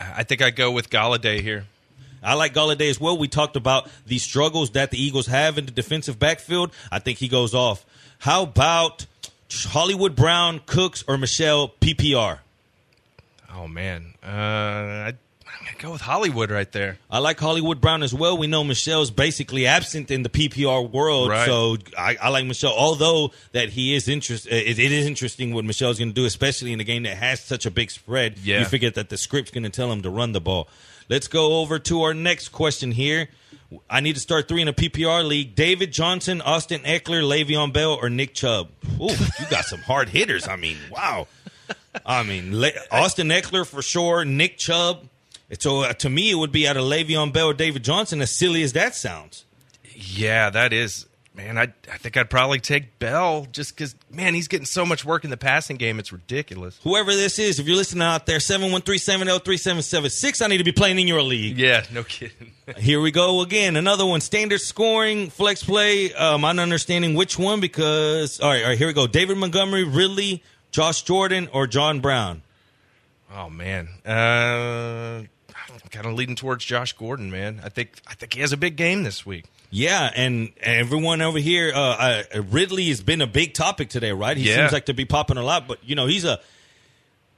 I 0.00 0.22
think 0.22 0.40
I'd 0.40 0.54
go 0.54 0.70
with 0.70 0.90
Golladay 0.90 1.40
here. 1.40 1.66
I 2.22 2.34
like 2.34 2.54
Golladay 2.54 2.88
as 2.88 3.00
well. 3.00 3.18
We 3.18 3.26
talked 3.26 3.56
about 3.56 3.90
the 4.06 4.18
struggles 4.18 4.70
that 4.70 4.92
the 4.92 5.02
Eagles 5.02 5.26
have 5.26 5.58
in 5.58 5.66
the 5.66 5.72
defensive 5.72 6.20
backfield. 6.20 6.70
I 6.92 7.00
think 7.00 7.18
he 7.18 7.26
goes 7.26 7.52
off. 7.52 7.84
How 8.20 8.44
about 8.44 9.06
Hollywood 9.50 10.14
Brown, 10.14 10.60
Cooks, 10.66 11.04
or 11.08 11.16
Michel 11.18 11.68
PPR? 11.80 12.38
Oh 13.54 13.66
man, 13.66 14.14
uh, 14.22 14.26
I'd, 14.28 15.16
I'm 15.46 15.64
gonna 15.64 15.78
go 15.78 15.92
with 15.92 16.02
Hollywood 16.02 16.50
right 16.50 16.70
there. 16.70 16.98
I 17.10 17.18
like 17.18 17.40
Hollywood 17.40 17.80
Brown 17.80 18.02
as 18.02 18.12
well. 18.12 18.36
We 18.36 18.46
know 18.46 18.62
Michel's 18.62 19.10
basically 19.10 19.66
absent 19.66 20.10
in 20.10 20.22
the 20.22 20.28
PPR 20.28 20.88
world, 20.90 21.30
Right. 21.30 21.46
so 21.46 21.78
I, 21.96 22.16
I 22.20 22.28
like 22.28 22.44
Michel. 22.44 22.72
Although 22.76 23.32
that 23.52 23.70
he 23.70 23.94
is 23.94 24.06
interest, 24.08 24.46
it, 24.46 24.78
it 24.78 24.92
is 24.92 25.06
interesting 25.06 25.54
what 25.54 25.64
Michel's 25.64 25.98
going 25.98 26.10
to 26.10 26.14
do, 26.14 26.26
especially 26.26 26.72
in 26.72 26.80
a 26.80 26.84
game 26.84 27.04
that 27.04 27.16
has 27.16 27.40
such 27.40 27.64
a 27.64 27.70
big 27.70 27.90
spread. 27.90 28.36
Yeah. 28.38 28.60
You 28.60 28.64
forget 28.66 28.94
that 28.96 29.08
the 29.08 29.16
script's 29.16 29.50
going 29.50 29.64
to 29.64 29.70
tell 29.70 29.90
him 29.90 30.02
to 30.02 30.10
run 30.10 30.32
the 30.32 30.40
ball. 30.42 30.68
Let's 31.08 31.26
go 31.26 31.60
over 31.60 31.78
to 31.78 32.02
our 32.02 32.12
next 32.12 32.50
question 32.50 32.92
here. 32.92 33.28
I 33.90 34.00
need 34.00 34.14
to 34.14 34.20
start 34.20 34.48
three 34.48 34.62
in 34.62 34.68
a 34.68 34.72
PPR 34.72 35.26
league. 35.26 35.54
David 35.54 35.92
Johnson, 35.92 36.40
Austin 36.40 36.80
Ekeler, 36.82 37.22
Le'Veon 37.22 37.72
Bell, 37.72 37.92
or 38.00 38.08
Nick 38.08 38.32
Chubb. 38.34 38.70
Ooh, 39.00 39.08
you 39.10 39.46
got 39.50 39.64
some 39.66 39.80
hard 39.80 40.08
hitters. 40.08 40.48
I 40.48 40.56
mean, 40.56 40.78
wow. 40.90 41.26
I 42.06 42.22
mean, 42.22 42.58
Le- 42.58 42.72
Austin 42.90 43.28
Ekeler 43.28 43.66
for 43.66 43.82
sure. 43.82 44.24
Nick 44.24 44.56
Chubb. 44.56 45.08
So 45.58 45.82
uh, 45.82 45.92
to 45.94 46.08
me, 46.08 46.30
it 46.30 46.34
would 46.36 46.52
be 46.52 46.66
out 46.66 46.76
of 46.76 46.84
Le'Veon 46.84 47.32
Bell 47.32 47.48
or 47.48 47.54
David 47.54 47.84
Johnson. 47.84 48.22
As 48.22 48.34
silly 48.34 48.62
as 48.62 48.72
that 48.72 48.94
sounds. 48.94 49.44
Yeah, 49.94 50.48
that 50.50 50.72
is. 50.72 51.06
Man, 51.38 51.56
I 51.56 51.72
I 51.92 51.98
think 51.98 52.16
I'd 52.16 52.30
probably 52.30 52.58
take 52.58 52.98
Bell 52.98 53.46
just 53.52 53.76
because 53.76 53.94
man, 54.10 54.34
he's 54.34 54.48
getting 54.48 54.66
so 54.66 54.84
much 54.84 55.04
work 55.04 55.22
in 55.22 55.30
the 55.30 55.36
passing 55.36 55.76
game. 55.76 56.00
It's 56.00 56.12
ridiculous. 56.12 56.80
Whoever 56.82 57.14
this 57.14 57.38
is, 57.38 57.60
if 57.60 57.68
you're 57.68 57.76
listening 57.76 58.02
out 58.02 58.26
there, 58.26 58.38
713-703-776, 58.38 60.42
I 60.42 60.48
need 60.48 60.58
to 60.58 60.64
be 60.64 60.72
playing 60.72 60.98
in 60.98 61.06
your 61.06 61.22
league. 61.22 61.56
Yeah, 61.56 61.84
no 61.92 62.02
kidding. 62.02 62.50
Here 62.76 63.00
we 63.00 63.12
go 63.12 63.42
again. 63.42 63.76
Another 63.76 64.04
one. 64.04 64.20
Standard 64.20 64.60
scoring, 64.60 65.30
flex 65.30 65.62
play. 65.62 66.12
Um, 66.12 66.44
I'm 66.44 66.56
not 66.56 66.64
understanding 66.64 67.14
which 67.14 67.38
one 67.38 67.60
because. 67.60 68.40
All 68.40 68.48
right, 68.48 68.64
all 68.64 68.70
right, 68.70 68.78
here 68.78 68.88
we 68.88 68.92
go. 68.92 69.06
David 69.06 69.36
Montgomery, 69.36 69.84
Ridley, 69.84 70.42
Josh 70.72 71.02
Jordan, 71.02 71.48
or 71.52 71.68
John 71.68 72.00
Brown? 72.00 72.42
oh 73.32 73.48
man, 73.48 73.88
uh, 74.04 75.22
I'm 75.22 75.28
kind 75.90 76.06
of 76.06 76.14
leading 76.14 76.34
towards 76.34 76.64
Josh 76.64 76.94
Gordon. 76.94 77.30
Man, 77.30 77.60
I 77.62 77.68
think 77.68 77.92
I 78.08 78.14
think 78.14 78.34
he 78.34 78.40
has 78.40 78.52
a 78.52 78.56
big 78.56 78.74
game 78.74 79.04
this 79.04 79.24
week. 79.24 79.44
Yeah, 79.70 80.10
and 80.14 80.50
everyone 80.60 81.20
over 81.20 81.38
here, 81.38 81.72
uh, 81.74 82.22
uh, 82.34 82.42
Ridley 82.50 82.88
has 82.88 83.02
been 83.02 83.20
a 83.20 83.26
big 83.26 83.52
topic 83.54 83.90
today, 83.90 84.12
right? 84.12 84.36
He 84.36 84.48
Yeah. 84.48 84.56
seems 84.56 84.72
like 84.72 84.86
to 84.86 84.94
be 84.94 85.04
popping 85.04 85.36
a 85.36 85.42
lot, 85.42 85.68
but 85.68 85.78
you 85.84 85.94
know 85.94 86.06
he's 86.06 86.24
a 86.24 86.40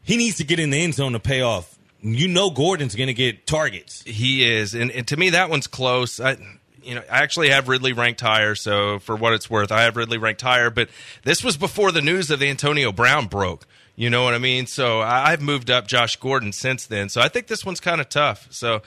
he 0.02 0.16
needs 0.16 0.36
to 0.36 0.44
get 0.44 0.58
in 0.60 0.70
the 0.70 0.80
end 0.82 0.94
zone 0.94 1.12
to 1.12 1.20
pay 1.20 1.40
off. 1.42 1.76
You 2.02 2.28
know 2.28 2.50
Gordon's 2.50 2.94
going 2.94 3.08
to 3.08 3.14
get 3.14 3.46
targets. 3.46 4.02
He 4.06 4.48
is, 4.48 4.74
and, 4.74 4.90
and 4.90 5.06
to 5.08 5.16
me 5.16 5.30
that 5.30 5.50
one's 5.50 5.66
close. 5.66 6.20
I, 6.20 6.36
you 6.82 6.94
know, 6.94 7.02
I 7.10 7.18
actually 7.22 7.50
have 7.50 7.68
Ridley 7.68 7.92
ranked 7.92 8.20
higher. 8.22 8.54
So 8.54 8.98
for 9.00 9.14
what 9.16 9.34
it's 9.34 9.50
worth, 9.50 9.70
I 9.70 9.82
have 9.82 9.96
Ridley 9.96 10.16
ranked 10.16 10.40
higher. 10.40 10.70
But 10.70 10.88
this 11.24 11.44
was 11.44 11.56
before 11.58 11.92
the 11.92 12.00
news 12.00 12.30
of 12.30 12.38
the 12.38 12.48
Antonio 12.48 12.90
Brown 12.92 13.26
broke. 13.26 13.66
You 13.96 14.08
know 14.08 14.22
what 14.24 14.32
I 14.32 14.38
mean? 14.38 14.66
So 14.66 15.02
I've 15.02 15.42
moved 15.42 15.70
up 15.70 15.86
Josh 15.86 16.16
Gordon 16.16 16.52
since 16.52 16.86
then. 16.86 17.10
So 17.10 17.20
I 17.20 17.28
think 17.28 17.48
this 17.48 17.66
one's 17.66 17.80
kind 17.80 18.00
of 18.00 18.08
tough. 18.08 18.46
So 18.50 18.80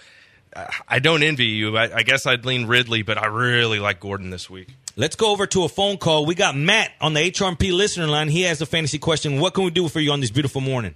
I 0.87 0.99
don't 0.99 1.23
envy 1.23 1.45
you. 1.45 1.77
I, 1.77 1.95
I 1.95 2.03
guess 2.03 2.25
I'd 2.25 2.45
lean 2.45 2.67
Ridley, 2.67 3.01
but 3.01 3.17
I 3.17 3.27
really 3.27 3.79
like 3.79 3.99
Gordon 3.99 4.29
this 4.29 4.49
week. 4.49 4.69
Let's 4.95 5.15
go 5.15 5.31
over 5.31 5.47
to 5.47 5.63
a 5.63 5.69
phone 5.69 5.97
call. 5.97 6.25
We 6.25 6.35
got 6.35 6.55
Matt 6.55 6.91
on 7.01 7.13
the 7.13 7.31
HRP 7.31 7.73
listener 7.73 8.07
line. 8.07 8.29
He 8.29 8.43
has 8.43 8.61
a 8.61 8.65
fantasy 8.65 8.99
question. 8.99 9.39
What 9.39 9.55
can 9.55 9.63
we 9.63 9.71
do 9.71 9.87
for 9.87 9.99
you 9.99 10.11
on 10.11 10.19
this 10.19 10.29
beautiful 10.29 10.61
morning? 10.61 10.95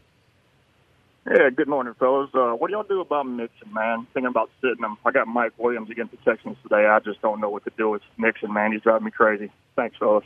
Yeah, 1.29 1.49
good 1.49 1.67
morning, 1.67 1.93
fellas. 1.95 2.29
Uh, 2.33 2.51
what 2.51 2.67
do 2.67 2.73
y'all 2.73 2.83
do 2.83 3.01
about 3.01 3.23
Mixon, 3.23 3.73
man? 3.73 4.07
Thinking 4.13 4.29
about 4.29 4.49
sitting 4.61 4.83
him. 4.83 4.97
I 5.03 5.11
got 5.11 5.27
Mike 5.27 5.51
Williams 5.57 5.89
against 5.89 6.11
the 6.11 6.17
Texans 6.17 6.55
today. 6.63 6.85
I 6.85 6.99
just 6.99 7.21
don't 7.21 7.41
know 7.41 7.49
what 7.49 7.65
to 7.65 7.71
do 7.77 7.89
with 7.89 8.01
Mixon, 8.17 8.53
man. 8.53 8.71
He's 8.71 8.81
driving 8.81 9.05
me 9.05 9.11
crazy. 9.11 9.51
Thanks, 9.75 9.97
fellas. 9.97 10.23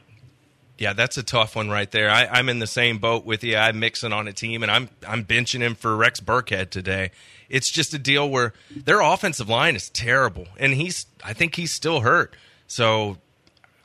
Yeah, 0.77 0.93
that's 0.93 1.17
a 1.17 1.23
tough 1.23 1.55
one 1.55 1.69
right 1.69 1.89
there. 1.89 2.09
I, 2.09 2.25
I'm 2.25 2.50
in 2.50 2.59
the 2.59 2.67
same 2.67 3.00
boat 3.00 3.25
with 3.25 3.43
you. 3.43 3.55
I'm 3.55 3.79
mixing 3.79 4.13
on 4.13 4.27
a 4.27 4.33
team, 4.33 4.63
and 4.63 4.71
I'm 4.71 4.89
I'm 5.07 5.23
benching 5.25 5.59
him 5.59 5.75
for 5.75 5.95
Rex 5.95 6.19
Burkhead 6.19 6.69
today. 6.69 7.11
It's 7.51 7.70
just 7.70 7.93
a 7.93 8.00
deal 8.00 8.29
where 8.29 8.53
their 8.75 9.01
offensive 9.01 9.50
line 9.50 9.75
is 9.75 9.89
terrible, 9.89 10.48
and 10.58 10.74
he's 10.74 11.05
I 11.24 11.34
think 11.34 11.55
he's 11.55 11.74
still 11.74 12.00
hurt. 12.00 12.36
So 12.67 13.17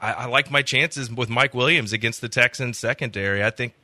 I, 0.01 0.13
I 0.13 0.25
like 0.27 0.51
my 0.51 0.63
chances 0.63 1.11
with 1.11 1.29
Mike 1.29 1.53
Williams 1.53 1.93
against 1.93 2.21
the 2.21 2.29
Texans 2.29 2.79
secondary. 2.79 3.43
I 3.43 3.51
think 3.51 3.75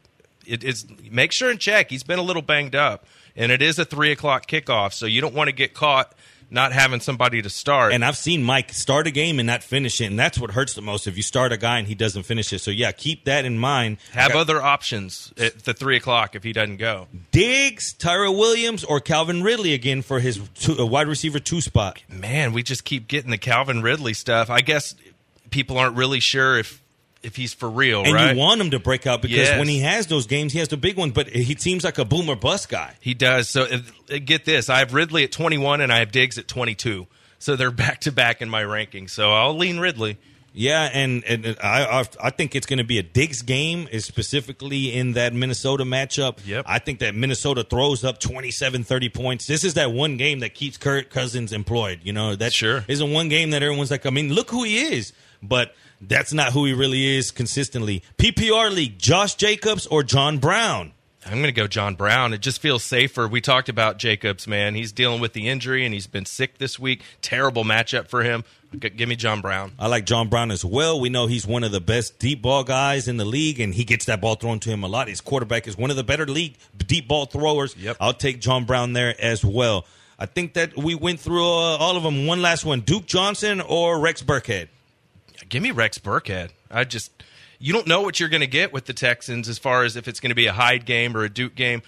it 0.47 0.63
is 0.63 0.87
make 1.11 1.33
sure 1.33 1.51
and 1.51 1.59
check. 1.59 1.91
He's 1.91 2.05
been 2.05 2.21
a 2.21 2.23
little 2.23 2.43
banged 2.43 2.77
up, 2.77 3.05
and 3.35 3.51
it 3.51 3.61
is 3.61 3.79
a 3.79 3.85
three 3.85 4.13
o'clock 4.13 4.47
kickoff, 4.47 4.93
so 4.93 5.05
you 5.05 5.21
don't 5.21 5.35
want 5.35 5.49
to 5.49 5.53
get 5.53 5.75
caught 5.75 6.15
not 6.53 6.73
having 6.73 7.01
somebody 7.01 7.43
to 7.43 7.51
start. 7.51 7.93
And 7.93 8.05
I've 8.05 8.17
seen 8.17 8.43
Mike 8.43 8.73
start 8.73 9.07
a 9.07 9.11
game 9.11 9.39
and 9.39 9.47
not 9.47 9.63
finish 9.63 10.01
it, 10.01 10.07
and 10.07 10.19
that's 10.19 10.39
what 10.39 10.51
hurts 10.51 10.75
the 10.75 10.83
most 10.83 11.07
if 11.07 11.17
you 11.17 11.23
start 11.23 11.53
a 11.53 11.57
guy 11.57 11.79
and 11.79 11.89
he 11.89 11.95
doesn't 11.95 12.25
finish 12.25 12.53
it. 12.53 12.61
So 12.61 12.71
yeah, 12.71 12.93
keep 12.93 13.25
that 13.25 13.45
in 13.45 13.59
mind. 13.59 13.97
have 14.13 14.33
got 14.33 14.41
other 14.41 14.63
options 14.63 15.33
at 15.39 15.65
the 15.65 15.75
three 15.75 15.97
o'clock 15.97 16.35
if 16.35 16.43
he 16.43 16.53
doesn't 16.53 16.77
go. 16.77 17.09
Diggs, 17.31 17.95
Tyra 17.95 18.37
Williams, 18.37 18.85
or 18.85 19.01
Calvin 19.01 19.43
Ridley 19.43 19.73
again 19.73 20.03
for 20.03 20.21
his 20.21 20.41
two, 20.55 20.85
wide 20.85 21.09
receiver 21.09 21.39
two 21.39 21.61
spot. 21.61 22.03
Man, 22.09 22.53
we 22.53 22.63
just 22.63 22.85
keep 22.85 23.09
getting 23.09 23.31
the 23.31 23.39
Calvin 23.39 23.83
Ridley 23.83 24.15
stuff. 24.15 24.51
I 24.51 24.61
guess 24.61 24.95
people 25.51 25.79
aren't 25.79 25.97
really 25.97 26.21
sure 26.21 26.59
if 26.59 26.82
if 27.23 27.37
he's 27.37 27.55
for 27.55 27.69
real, 27.71 28.03
And 28.05 28.15
right? 28.15 28.35
you 28.35 28.39
want 28.41 28.61
him 28.61 28.71
to 28.73 28.79
break 28.79 29.07
out 29.07 29.23
because 29.23 29.37
Yes. 29.37 29.59
when 29.59 29.69
he 29.69 29.79
has 29.81 30.07
those 30.09 30.27
games, 30.27 30.53
he 30.53 30.59
has 30.59 30.69
the 30.69 30.77
big 30.77 30.97
ones. 30.97 31.13
But 31.13 31.29
he 31.29 31.55
seems 31.57 31.85
like 31.85 31.99
a 31.99 32.05
boomer 32.05 32.35
bust 32.37 32.69
guy. 32.69 32.95
He 33.01 33.15
does. 33.15 33.49
So 33.49 33.63
uh, 33.65 34.19
get 34.25 34.45
this: 34.45 34.69
I 34.69 34.79
have 34.81 34.93
Ridley 34.95 35.25
at 35.25 35.33
21 35.33 35.81
and 35.81 35.93
I 35.93 35.99
have 36.01 36.11
Diggs 36.13 36.37
at 36.39 36.49
22. 36.49 37.07
So 37.39 37.57
they're 37.57 37.71
back 37.71 38.01
to 38.03 38.13
back 38.13 38.41
in 38.43 38.49
my 38.51 38.63
rankings. 38.63 39.11
So 39.11 39.33
I'll 39.33 39.57
lean 39.57 39.79
Ridley. 39.79 40.17
Yeah, 40.55 40.91
and, 40.93 41.25
and 41.25 41.57
I 41.65 42.05
I, 42.23 42.29
think 42.29 42.55
it's 42.55 42.67
going 42.67 42.77
to 42.77 42.85
be 42.85 42.99
a 42.99 43.03
Diggs 43.03 43.41
game, 43.41 43.89
is 43.91 44.05
specifically 44.05 44.93
in 44.95 45.15
that 45.15 45.33
Minnesota 45.33 45.85
matchup. 45.85 46.41
Yep. 46.45 46.67
I 46.69 46.79
think 46.79 46.99
that 46.99 47.15
Minnesota 47.15 47.65
throws 47.65 48.05
up 48.05 48.19
27, 48.21 48.85
30 48.85 49.09
points. 49.09 49.47
This 49.47 49.65
is 49.65 49.75
that 49.75 49.93
one 49.93 50.19
game 50.19 50.41
that 50.41 50.53
keeps 50.53 50.77
Kirk 50.77 51.09
Cousins 51.09 51.55
employed. 51.55 52.01
You 52.03 52.13
know, 52.13 52.37
that 52.37 52.53
Sure. 52.53 52.85
isn't 52.87 53.13
one 53.13 53.31
game 53.31 53.49
that 53.53 53.63
everyone's 53.63 53.91
like, 53.91 54.05
I 54.05 54.11
mean, 54.11 54.35
look 54.35 54.51
who 54.51 54.65
he 54.65 54.79
is. 54.95 55.15
But 55.43 55.75
that's 56.09 56.33
not 56.33 56.53
who 56.53 56.65
he 56.65 56.73
really 56.73 57.17
is 57.17 57.31
consistently. 57.31 58.03
PPR 58.19 58.71
league, 58.71 58.99
Josh 58.99 59.35
Jacobs 59.35 59.87
or 59.87 60.03
John 60.03 60.39
Brown? 60.39 60.93
I'm 61.25 61.35
going 61.35 61.45
to 61.45 61.53
go 61.53 61.69
John 61.69 61.95
Brown. 61.95 62.33
It 62.33 62.41
just 62.41 62.61
feels 62.61 62.83
safer. 62.83 63.29
We 63.29 63.41
talked 63.41 63.69
about 63.69 63.99
Jacobs, 63.99 64.49
man. 64.49 64.75
He's 64.75 64.91
dealing 64.91 65.21
with 65.21 65.35
the 65.35 65.49
injury 65.49 65.85
and 65.85 65.95
he's 65.95 66.09
been 66.09 66.25
sick 66.25 66.59
this 66.59 66.81
week. 66.81 67.03
Terrible 67.21 67.63
matchup 67.63 68.09
for 68.09 68.25
him. 68.25 68.43
Give 68.77 69.09
me 69.09 69.17
John 69.17 69.41
Brown. 69.41 69.73
I 69.79 69.87
like 69.87 70.05
John 70.07 70.29
Brown 70.29 70.51
as 70.51 70.65
well. 70.65 70.99
We 70.99 71.11
know 71.11 71.27
he's 71.27 71.47
one 71.47 71.63
of 71.63 71.73
the 71.73 71.81
best 71.81 72.19
deep 72.19 72.43
ball 72.43 72.65
guys 72.65 73.07
in 73.07 73.19
the 73.19 73.25
league, 73.25 73.61
and 73.61 73.75
he 73.75 73.85
gets 73.85 74.07
that 74.07 74.21
ball 74.21 74.35
thrown 74.35 74.61
to 74.61 74.71
him 74.71 74.83
a 74.83 74.89
lot. 74.89 75.09
His 75.09 75.21
quarterback 75.21 75.69
is 75.69 75.77
one 75.77 75.91
of 75.91 75.97
the 75.97 76.03
better 76.03 76.27
league 76.27 76.57
deep 76.87 77.07
ball 77.07 77.27
throwers. 77.27 77.77
Yep. 77.77 77.99
I'll 78.01 78.15
take 78.15 78.41
John 78.41 78.65
Brown 78.65 78.95
there 78.95 79.15
as 79.21 79.45
well. 79.45 79.85
I 80.19 80.27
think 80.27 80.55
that 80.55 80.77
we 80.77 80.95
went 80.95 81.21
through 81.21 81.45
uh, 81.45 81.77
all 81.77 81.97
of 81.99 82.03
them. 82.03 82.27
One 82.27 82.41
last 82.41 82.65
one: 82.65 82.81
Duke 82.81 83.07
Johnson 83.07 83.61
or 83.61 84.01
Rex 84.01 84.23
Burkhead. 84.23 84.69
Give 85.53 85.63
me 85.63 85.71
Rex 85.71 85.99
Burkhead. 85.99 86.49
I 86.71 86.85
just 86.85 87.13
you 87.59 87.75
don't 87.75 87.87
know 87.87 88.01
what 88.01 88.19
you're 88.19 88.31
going 88.31 88.41
to 88.41 88.47
get 88.47 88.73
with 88.73 88.87
the 88.87 88.95
Texans 88.95 89.51
as 89.51 89.59
far 89.59 89.85
as 89.85 89.97
if 89.97 90.09
it's 90.09 90.19
going 90.19 90.31
to 90.31 90.35
be 90.35 90.47
a 90.47 90.53
Hyde 90.53 90.87
game 90.87 91.15
or 91.15 91.25
a 91.25 91.29
Duke 91.29 91.55
game. 91.55 91.83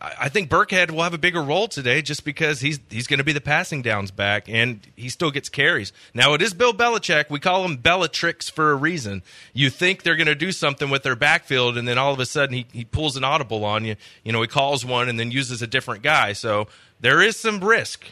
I 0.00 0.14
I 0.18 0.28
think 0.30 0.48
Burkhead 0.48 0.90
will 0.90 1.02
have 1.02 1.12
a 1.12 1.18
bigger 1.18 1.42
role 1.42 1.68
today 1.68 2.00
just 2.00 2.24
because 2.24 2.60
he's 2.60 2.80
he's 2.88 3.06
going 3.06 3.18
to 3.18 3.24
be 3.24 3.34
the 3.34 3.40
passing 3.42 3.82
downs 3.82 4.10
back 4.10 4.48
and 4.48 4.80
he 4.96 5.10
still 5.10 5.30
gets 5.30 5.50
carries. 5.50 5.92
Now 6.14 6.32
it 6.32 6.40
is 6.40 6.54
Bill 6.54 6.72
Belichick. 6.72 7.28
We 7.28 7.40
call 7.40 7.62
him 7.66 7.76
Bellatrix 7.76 8.48
for 8.48 8.70
a 8.70 8.74
reason. 8.74 9.22
You 9.52 9.68
think 9.68 10.02
they're 10.02 10.16
going 10.16 10.26
to 10.26 10.34
do 10.34 10.50
something 10.50 10.88
with 10.88 11.02
their 11.02 11.14
backfield 11.14 11.76
and 11.76 11.86
then 11.86 11.98
all 11.98 12.14
of 12.14 12.20
a 12.20 12.26
sudden 12.26 12.54
he, 12.54 12.66
he 12.72 12.86
pulls 12.86 13.18
an 13.18 13.24
audible 13.24 13.66
on 13.66 13.84
you. 13.84 13.96
You 14.24 14.32
know, 14.32 14.40
he 14.40 14.48
calls 14.48 14.82
one 14.82 15.10
and 15.10 15.20
then 15.20 15.30
uses 15.30 15.60
a 15.60 15.66
different 15.66 16.02
guy. 16.02 16.32
So 16.32 16.68
there 17.00 17.20
is 17.20 17.36
some 17.36 17.62
risk. 17.62 18.06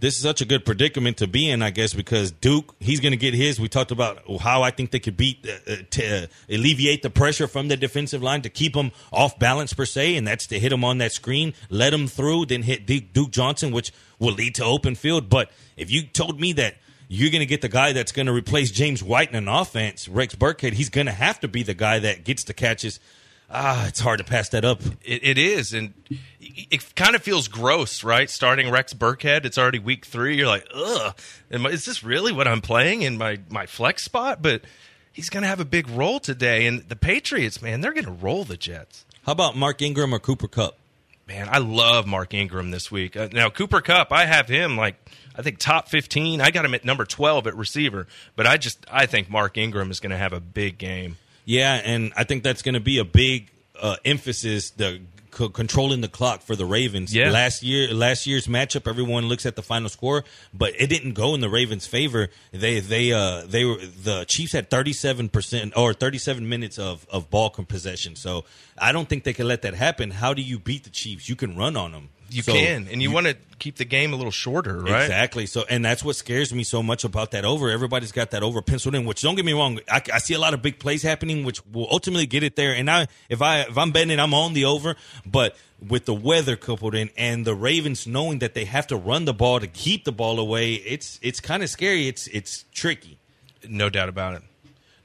This 0.00 0.16
is 0.16 0.22
such 0.22 0.40
a 0.40 0.46
good 0.46 0.64
predicament 0.64 1.18
to 1.18 1.26
be 1.26 1.50
in, 1.50 1.60
I 1.60 1.68
guess, 1.68 1.92
because 1.92 2.30
Duke 2.32 2.74
he's 2.80 3.00
going 3.00 3.12
to 3.12 3.18
get 3.18 3.34
his. 3.34 3.60
We 3.60 3.68
talked 3.68 3.90
about 3.90 4.22
how 4.40 4.62
I 4.62 4.70
think 4.70 4.92
they 4.92 4.98
could 4.98 5.18
beat 5.18 5.46
uh, 5.46 5.72
uh, 5.72 5.76
to 5.90 6.24
uh, 6.24 6.26
alleviate 6.48 7.02
the 7.02 7.10
pressure 7.10 7.46
from 7.46 7.68
the 7.68 7.76
defensive 7.76 8.22
line 8.22 8.40
to 8.42 8.48
keep 8.48 8.72
them 8.72 8.92
off 9.12 9.38
balance 9.38 9.74
per 9.74 9.84
se, 9.84 10.16
and 10.16 10.26
that's 10.26 10.46
to 10.46 10.58
hit 10.58 10.70
them 10.70 10.84
on 10.84 10.98
that 10.98 11.12
screen, 11.12 11.52
let 11.68 11.90
them 11.90 12.06
through, 12.06 12.46
then 12.46 12.62
hit 12.62 12.86
Duke, 12.86 13.12
Duke 13.12 13.30
Johnson, 13.30 13.72
which 13.72 13.92
will 14.18 14.32
lead 14.32 14.54
to 14.54 14.64
open 14.64 14.94
field. 14.94 15.28
But 15.28 15.50
if 15.76 15.90
you 15.90 16.06
told 16.06 16.40
me 16.40 16.54
that 16.54 16.76
you're 17.08 17.30
going 17.30 17.40
to 17.40 17.46
get 17.46 17.60
the 17.60 17.68
guy 17.68 17.92
that's 17.92 18.12
going 18.12 18.26
to 18.26 18.32
replace 18.32 18.70
James 18.70 19.02
White 19.02 19.28
in 19.28 19.36
an 19.36 19.48
offense, 19.48 20.08
Rex 20.08 20.34
Burkhead, 20.34 20.72
he's 20.72 20.88
going 20.88 21.08
to 21.08 21.12
have 21.12 21.40
to 21.40 21.48
be 21.48 21.62
the 21.62 21.74
guy 21.74 21.98
that 21.98 22.24
gets 22.24 22.44
the 22.44 22.54
catches. 22.54 23.00
Ah, 23.52 23.88
it's 23.88 23.98
hard 24.00 24.18
to 24.18 24.24
pass 24.24 24.48
that 24.50 24.64
up. 24.64 24.80
It, 25.02 25.24
it 25.24 25.38
is, 25.38 25.72
and 25.72 25.92
it, 26.40 26.66
it 26.70 26.94
kind 26.94 27.16
of 27.16 27.22
feels 27.22 27.48
gross, 27.48 28.04
right? 28.04 28.30
Starting 28.30 28.70
Rex 28.70 28.94
Burkhead, 28.94 29.44
it's 29.44 29.58
already 29.58 29.78
week 29.80 30.04
three. 30.06 30.36
You're 30.36 30.46
like, 30.46 30.66
ugh, 30.72 31.16
I- 31.52 31.56
is 31.68 31.84
this 31.84 32.04
really 32.04 32.32
what 32.32 32.46
I'm 32.46 32.60
playing 32.60 33.02
in 33.02 33.18
my 33.18 33.38
my 33.48 33.66
flex 33.66 34.04
spot? 34.04 34.40
But 34.40 34.62
he's 35.12 35.30
going 35.30 35.42
to 35.42 35.48
have 35.48 35.58
a 35.60 35.64
big 35.64 35.88
role 35.88 36.20
today, 36.20 36.66
and 36.66 36.88
the 36.88 36.94
Patriots, 36.96 37.60
man, 37.60 37.80
they're 37.80 37.92
going 37.92 38.04
to 38.04 38.12
roll 38.12 38.44
the 38.44 38.56
Jets. 38.56 39.04
How 39.26 39.32
about 39.32 39.56
Mark 39.56 39.82
Ingram 39.82 40.14
or 40.14 40.18
Cooper 40.20 40.48
Kupp? 40.48 40.76
Man, 41.26 41.48
I 41.50 41.58
love 41.58 42.06
Mark 42.06 42.34
Ingram 42.34 42.70
this 42.70 42.90
week. 42.90 43.16
Uh, 43.16 43.28
now 43.32 43.50
Cooper 43.50 43.80
Kupp, 43.80 44.12
I 44.12 44.26
have 44.26 44.48
him 44.48 44.76
like 44.76 44.94
I 45.36 45.42
think 45.42 45.58
top 45.58 45.88
15. 45.88 46.40
I 46.40 46.50
got 46.50 46.64
him 46.64 46.74
at 46.74 46.84
number 46.84 47.04
12 47.04 47.48
at 47.48 47.56
receiver, 47.56 48.06
but 48.36 48.46
I 48.46 48.56
just 48.56 48.84
I 48.90 49.06
think 49.06 49.28
Mark 49.28 49.58
Ingram 49.58 49.90
is 49.90 49.98
going 49.98 50.10
to 50.10 50.16
have 50.16 50.32
a 50.32 50.40
big 50.40 50.78
game. 50.78 51.16
Yeah, 51.50 51.74
and 51.84 52.12
I 52.16 52.22
think 52.22 52.44
that's 52.44 52.62
going 52.62 52.74
to 52.74 52.80
be 52.80 52.98
a 52.98 53.04
big 53.04 53.50
uh, 53.80 53.96
emphasis. 54.04 54.70
The 54.70 55.00
c- 55.36 55.48
controlling 55.48 56.00
the 56.00 56.08
clock 56.08 56.42
for 56.42 56.54
the 56.54 56.64
Ravens. 56.64 57.12
Yeah. 57.12 57.30
Last 57.32 57.64
year, 57.64 57.92
last 57.92 58.24
year's 58.24 58.46
matchup, 58.46 58.88
everyone 58.88 59.28
looks 59.28 59.46
at 59.46 59.56
the 59.56 59.62
final 59.62 59.88
score, 59.88 60.22
but 60.54 60.74
it 60.78 60.86
didn't 60.88 61.14
go 61.14 61.34
in 61.34 61.40
the 61.40 61.48
Ravens' 61.50 61.88
favor. 61.88 62.28
They 62.52 62.78
they 62.78 63.12
uh 63.12 63.46
they 63.46 63.64
were 63.64 63.78
the 63.78 64.24
Chiefs 64.28 64.52
had 64.52 64.70
thirty 64.70 64.92
seven 64.92 65.28
percent 65.28 65.72
or 65.76 65.92
thirty 65.92 66.18
seven 66.18 66.48
minutes 66.48 66.78
of 66.78 67.04
of 67.10 67.30
ball 67.30 67.50
possession. 67.50 68.14
So 68.14 68.44
I 68.78 68.92
don't 68.92 69.08
think 69.08 69.24
they 69.24 69.32
can 69.32 69.48
let 69.48 69.62
that 69.62 69.74
happen. 69.74 70.12
How 70.12 70.32
do 70.34 70.42
you 70.42 70.58
beat 70.60 70.84
the 70.84 70.90
Chiefs? 70.90 71.28
You 71.28 71.34
can 71.34 71.56
run 71.56 71.76
on 71.76 71.90
them. 71.90 72.10
You 72.30 72.42
So 72.42 72.52
can, 72.52 72.86
and 72.88 73.02
you, 73.02 73.10
want 73.10 73.26
to 73.26 73.36
keep 73.58 73.76
the 73.76 73.84
game 73.84 74.12
a 74.12 74.16
little 74.16 74.30
shorter, 74.30 74.78
right? 74.78 75.02
Exactly. 75.02 75.46
So, 75.46 75.64
and 75.68 75.84
that's 75.84 76.04
what 76.04 76.14
scares 76.14 76.54
me 76.54 76.62
so 76.62 76.82
much 76.82 77.02
about 77.02 77.32
that 77.32 77.44
over. 77.44 77.70
Everybody's 77.70 78.12
got 78.12 78.30
that 78.30 78.44
over 78.44 78.62
penciled 78.62 78.94
in. 78.94 79.04
Which 79.04 79.22
don't 79.22 79.34
get 79.34 79.44
me 79.44 79.52
wrong, 79.52 79.80
I, 79.90 80.00
I 80.14 80.18
see 80.18 80.34
a 80.34 80.38
lot 80.38 80.54
of 80.54 80.62
big 80.62 80.78
plays 80.78 81.02
happening, 81.02 81.44
which 81.44 81.64
will 81.66 81.88
ultimately 81.90 82.26
get 82.26 82.44
it 82.44 82.54
there. 82.54 82.72
And 82.72 82.88
I, 82.88 83.08
if 83.28 83.42
I, 83.42 83.62
if 83.62 83.76
I'm 83.76 83.90
betting, 83.90 84.20
I'm 84.20 84.32
on 84.32 84.52
the 84.52 84.64
over. 84.66 84.94
But 85.26 85.56
with 85.86 86.04
the 86.04 86.14
weather 86.14 86.56
coupled 86.56 86.94
in, 86.94 87.10
and 87.16 87.44
the 87.44 87.54
Ravens 87.54 88.06
knowing 88.06 88.38
that 88.40 88.54
they 88.54 88.66
have 88.66 88.86
to 88.88 88.96
run 88.96 89.24
the 89.24 89.34
ball 89.34 89.58
to 89.58 89.66
keep 89.66 90.04
the 90.04 90.12
ball 90.12 90.38
away, 90.38 90.74
it's 90.74 91.18
it's 91.22 91.40
kind 91.40 91.62
of 91.62 91.70
scary. 91.70 92.06
It's 92.06 92.28
it's 92.28 92.64
tricky. 92.72 93.18
No 93.68 93.90
doubt 93.90 94.08
about 94.08 94.34
it. 94.34 94.42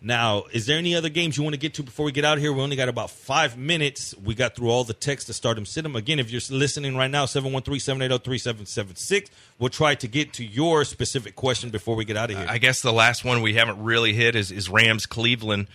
Now, 0.06 0.44
is 0.52 0.68
there 0.68 0.78
any 0.78 0.94
other 0.94 1.10
games 1.10 1.36
you 1.36 1.42
want 1.42 1.56
to 1.56 1.60
get 1.60 1.74
to 1.74 1.84
before 1.84 2.06
we 2.06 2.12
get 2.12 2.26
out 2.26 2.38
of 2.38 2.44
here? 2.44 2.54
We 2.54 2.62
only 2.62 2.76
got 2.76 2.90
about 2.90 3.10
five 3.10 3.58
minutes. 3.58 4.14
We 4.24 4.36
got 4.36 4.56
through 4.56 4.70
all 4.70 4.84
the 4.84 4.94
text 4.94 5.26
to 5.28 5.34
start 5.34 5.56
them, 5.56 5.66
sit 5.66 5.82
them. 5.82 5.96
Again, 5.96 6.20
if 6.20 6.30
you're 6.30 6.42
listening 6.52 6.96
right 6.96 7.10
now, 7.10 7.26
713-780-3776. 7.26 9.30
We'll 9.58 9.70
try 9.70 9.96
to 9.96 10.08
get 10.08 10.34
to 10.34 10.46
your 10.46 10.86
specific 10.86 11.36
question 11.36 11.72
before 11.72 11.96
we 11.96 12.06
get 12.06 12.18
out 12.18 12.30
of 12.30 12.38
here. 12.38 12.46
I 12.48 12.60
guess 12.60 12.84
the 12.84 12.94
last 12.94 13.26
one 13.26 13.42
we 13.42 13.56
haven't 13.56 13.84
really 13.84 14.14
hit 14.14 14.36
is, 14.36 14.52
is 14.52 14.70
Rams 14.70 15.08
Cleveland. 15.08 15.66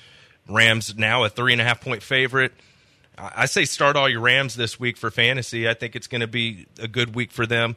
Rams 0.48 0.96
now 0.96 1.24
a 1.24 1.28
three 1.28 1.50
and 1.50 1.60
a 1.60 1.64
half 1.64 1.80
point 1.80 2.04
favorite. 2.04 2.52
I 3.18 3.46
say 3.46 3.64
start 3.64 3.96
all 3.96 4.08
your 4.08 4.20
Rams 4.20 4.54
this 4.54 4.78
week 4.78 4.96
for 4.96 5.10
fantasy. 5.10 5.68
I 5.68 5.74
think 5.74 5.96
it's 5.96 6.06
going 6.06 6.20
to 6.20 6.28
be 6.28 6.68
a 6.78 6.86
good 6.86 7.16
week 7.16 7.32
for 7.32 7.46
them. 7.46 7.74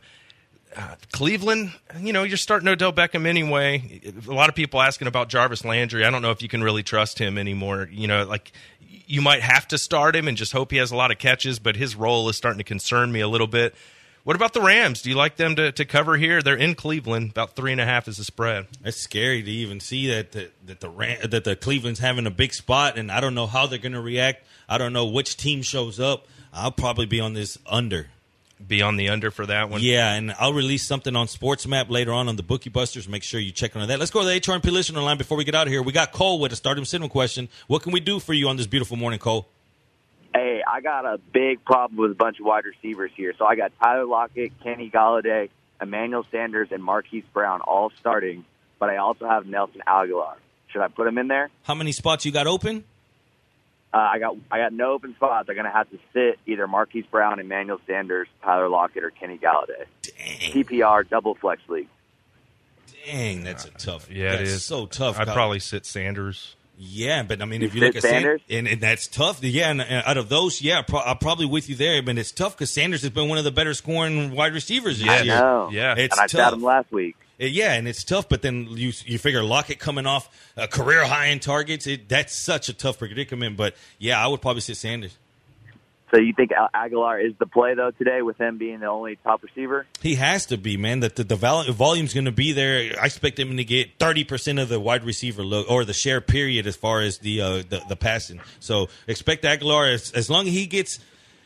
Uh, 0.76 0.96
Cleveland, 1.12 1.72
you 2.00 2.14
know, 2.14 2.24
you're 2.24 2.38
starting 2.38 2.68
Odell 2.68 2.94
Beckham 2.94 3.26
anyway. 3.26 4.02
A 4.28 4.32
lot 4.34 4.50
of 4.50 4.56
people 4.56 4.82
asking 4.82 5.08
about 5.08 5.30
Jarvis 5.30 5.64
Landry. 5.64 6.06
I 6.06 6.10
don't 6.10 6.22
know 6.22 6.32
if 6.32 6.42
you 6.42 6.48
can 6.48 6.64
really 6.64 6.84
trust 6.84 7.20
him 7.20 7.38
anymore. 7.38 7.88
You 7.92 8.08
know, 8.08 8.24
like 8.24 8.52
you 9.06 9.22
might 9.22 9.42
have 9.42 9.68
to 9.70 9.78
start 9.78 10.16
him 10.16 10.28
and 10.28 10.38
just 10.38 10.52
hope 10.52 10.72
he 10.72 10.78
has 10.78 10.92
a 10.92 10.96
lot 10.96 11.12
of 11.12 11.20
catches, 11.20 11.60
but 11.60 11.76
his 11.76 11.96
role 11.96 12.28
is 12.30 12.38
starting 12.38 12.58
to 12.58 12.64
concern 12.64 13.12
me 13.12 13.20
a 13.20 13.28
little 13.28 13.48
bit. 13.48 13.76
What 14.24 14.38
about 14.38 14.54
the 14.54 14.62
Rams? 14.62 15.02
Do 15.02 15.10
you 15.10 15.18
like 15.18 15.36
them 15.36 15.58
to, 15.58 15.74
to 15.74 15.84
cover 15.84 16.16
here? 16.16 16.42
They're 16.42 16.56
in 16.56 16.76
Cleveland. 16.76 17.32
About 17.32 17.58
three 17.58 17.74
and 17.74 17.82
a 17.82 17.86
half 17.86 18.08
is 18.08 18.18
the 18.18 18.24
spread. 18.24 18.68
It's 18.86 18.98
scary 18.98 19.44
to 19.44 19.52
even 19.52 19.82
see 19.82 20.08
that 20.12 20.32
that 20.32 20.80
the 20.80 20.90
Ram- 20.90 21.30
that 21.30 21.44
the 21.44 21.58
Cleveland's 21.58 22.00
having 22.00 22.26
a 22.26 22.32
big 22.32 22.54
spot, 22.54 22.98
and 22.98 23.12
I 23.12 23.20
don't 23.20 23.36
know 23.36 23.48
how 23.48 23.68
they're 23.68 23.80
going 23.80 23.92
to 23.92 24.02
react. 24.02 24.46
I 24.70 24.78
don't 24.78 24.94
know 24.94 25.08
which 25.08 25.36
team 25.36 25.62
shows 25.62 26.00
up. 26.00 26.26
I'll 26.54 26.72
probably 26.72 27.06
be 27.06 27.20
on 27.20 27.34
this 27.34 27.58
under. 27.66 28.08
Be 28.68 28.82
on 28.82 28.96
the 28.96 29.10
under 29.10 29.32
for 29.32 29.46
that 29.46 29.70
one. 29.70 29.82
Yeah, 29.82 30.14
and 30.14 30.34
I'll 30.40 30.54
release 30.54 30.86
something 30.86 31.16
on 31.16 31.28
Sports 31.28 31.68
Map 31.68 31.90
later 31.90 32.14
on 32.14 32.28
on 32.30 32.36
the 32.36 32.44
Bookie 32.44 32.70
Busters. 32.70 33.08
Make 33.08 33.24
sure 33.24 33.40
you 33.40 33.52
check 33.52 33.76
on 33.76 33.88
that. 33.88 34.00
Let's 34.00 34.12
go 34.12 34.22
to 34.22 34.26
the 34.26 34.40
HRP 34.40 34.72
listener 34.72 35.02
line 35.02 35.18
before 35.18 35.38
we 35.38 35.44
get 35.44 35.56
out 35.56 35.68
of 35.68 35.74
here. 35.74 35.82
We 35.82 35.92
got 35.92 36.12
Cole 36.12 36.40
with 36.40 36.54
a 36.54 36.56
stardom 36.56 36.86
cinema 36.86 37.10
question. 37.10 37.50
What 37.68 37.84
can 37.84 37.92
we 37.92 38.00
do 38.00 38.20
for 38.20 38.34
you 38.34 38.48
on 38.48 38.58
this 38.58 38.68
beautiful 38.68 38.98
morning, 38.98 39.20
Cole? 39.20 39.48
Hey, 40.34 40.64
I 40.66 40.82
got 40.82 41.06
a 41.06 41.20
big 41.34 41.64
problem 41.64 42.00
with 42.00 42.12
a 42.12 42.16
bunch 42.16 42.40
of 42.40 42.46
wide 42.46 42.66
receivers 42.66 43.12
here. 43.16 43.34
So 43.38 43.46
I 43.46 43.56
got 43.56 43.72
Tyler 43.82 44.06
Lockett, 44.06 44.52
Kenny 44.64 44.90
Golladay, 44.90 45.50
Emmanuel 45.82 46.26
Sanders, 46.32 46.70
and 46.72 46.84
Marquise 46.84 47.26
Brown 47.34 47.62
all 47.62 47.92
starting, 48.00 48.46
but 48.80 48.90
I 48.90 48.98
also 48.98 49.28
have 49.28 49.46
Nelson 49.46 49.82
Agholor. 49.88 50.36
Should 50.70 50.82
I 50.82 50.88
put 50.88 51.08
him 51.08 51.20
in 51.20 51.28
there? 51.28 51.52
How 51.64 51.76
many 51.76 51.92
spots 51.92 52.26
you 52.26 52.32
got 52.32 52.48
open? 52.48 52.84
Uh, 53.94 53.98
I 53.98 54.18
got 54.20 54.36
I 54.50 54.58
got 54.58 54.74
no 54.74 54.94
open 54.94 55.14
spots. 55.16 55.48
I'm 55.50 55.56
going 55.56 55.66
to 55.66 55.72
have 55.72 55.90
to 55.92 56.00
sit 56.14 56.40
either 56.48 56.68
Marquise 56.68 57.06
Brown, 57.12 57.40
Emmanuel 57.40 57.80
Sanders, 57.86 58.28
Tyler 58.42 58.68
Lockett, 58.70 59.04
or 59.04 59.12
Kenny 59.12 59.38
Golladay. 59.38 59.86
PPR 60.52 61.08
double 61.08 61.36
flex 61.36 61.62
league. 61.70 61.88
Dang, 63.06 63.44
that's 63.44 63.66
a 63.66 63.70
tough. 63.72 64.10
Yeah, 64.10 64.34
it 64.34 64.38
that's 64.38 64.50
is 64.52 64.64
so 64.66 64.86
tough. 64.86 65.20
I'd 65.20 65.26
Gal- 65.26 65.36
probably 65.36 65.60
sit 65.60 65.86
Sanders. 65.86 66.56
Yeah, 66.78 67.22
but 67.24 67.42
I 67.42 67.46
mean, 67.46 67.62
You 67.62 67.68
if 67.68 67.76
you 67.76 67.82
look 67.82 67.96
at 67.96 68.02
San- 68.02 68.12
Sanders? 68.14 68.42
and, 68.50 68.68
and 68.68 68.82
that's 68.82 69.08
tough. 69.08 69.44
Yeah, 69.44 69.70
and, 69.70 69.80
and 69.82 70.04
out 70.08 70.18
of 70.18 70.28
those, 70.28 70.60
yeah, 70.62 70.82
pro- 70.82 71.02
I'm 71.02 71.18
probably 71.20 71.46
with 71.46 71.70
you 71.70 71.76
there. 71.76 72.02
But 72.02 72.18
it's 72.18 72.32
tough 72.32 72.56
because 72.58 72.72
Sanders 72.72 73.02
has 73.04 73.12
been 73.12 73.30
one 73.30 73.38
of 73.38 73.44
the 73.44 73.52
better 73.52 73.74
scoring 73.76 74.32
wide 74.36 74.54
receivers 74.54 74.98
this 74.98 75.06
Yeah. 75.06 75.68
year. 75.70 75.70
Yeah. 75.72 75.96
It's 75.98 76.16
and 76.18 76.24
I 76.24 76.28
tough. 76.28 76.32
sat 76.32 76.54
him 76.54 76.64
last 76.64 76.92
week. 76.92 77.16
Uh, 77.42 77.46
Yeah, 77.46 77.74
and 77.74 77.88
it's 77.88 78.04
tough. 78.04 78.30
But 78.30 78.42
then 78.42 78.68
you 78.70 78.92
you 79.06 79.18
figure 79.18 79.44
Lockett 79.44 79.80
coming 79.80 80.06
off 80.06 80.30
a 80.56 80.68
career 80.68 81.06
high 81.06 81.28
in 81.28 81.40
targets. 81.40 81.88
It, 81.88 82.10
that's 82.10 82.36
such 82.36 82.70
a 82.70 82.74
tough 82.74 83.00
predicament. 83.00 83.58
But 83.58 83.76
yeah, 84.00 84.24
I 84.24 84.28
would 84.28 84.42
probably 84.42 84.62
sit 84.62 84.78
Sanders. 84.78 85.18
So 86.12 86.20
you 86.20 86.32
think 86.32 86.52
Agholor 86.76 87.26
is 87.26 87.34
the 87.40 87.48
play 87.48 87.74
though 87.74 87.90
today 87.90 88.22
with 88.22 88.40
him 88.40 88.60
being 88.60 88.82
the 88.82 88.86
only 88.86 89.16
top 89.24 89.42
receiver? 89.42 89.88
He 90.00 90.14
has 90.14 90.46
to 90.48 90.58
be, 90.58 90.78
man. 90.78 91.00
That 91.00 91.16
the, 91.16 91.24
the 91.24 91.36
vol- 91.36 91.64
volume's 91.72 92.14
going 92.14 92.26
to 92.26 92.32
be 92.32 92.52
there. 92.52 92.94
I 93.02 93.06
expect 93.08 93.40
him 93.40 93.58
to 93.58 93.64
get 93.64 93.98
thirty 93.98 94.24
percent 94.24 94.60
of 94.60 94.70
the 94.70 94.80
wide 94.80 95.04
receiver 95.04 95.42
look 95.42 95.72
or 95.72 95.86
the 95.86 95.94
share 95.94 96.22
period 96.22 96.68
as 96.68 96.76
far 96.76 97.02
as 97.02 97.18
the 97.18 97.42
uh, 97.42 97.64
the, 97.68 97.82
the 97.90 97.96
passing. 97.96 98.42
So 98.60 98.90
expect 99.08 99.44
Agholor 99.44 99.92
as, 99.92 100.12
as 100.12 100.30
long 100.30 100.46
as 100.46 100.54
he 100.54 100.68
gets. 100.68 101.00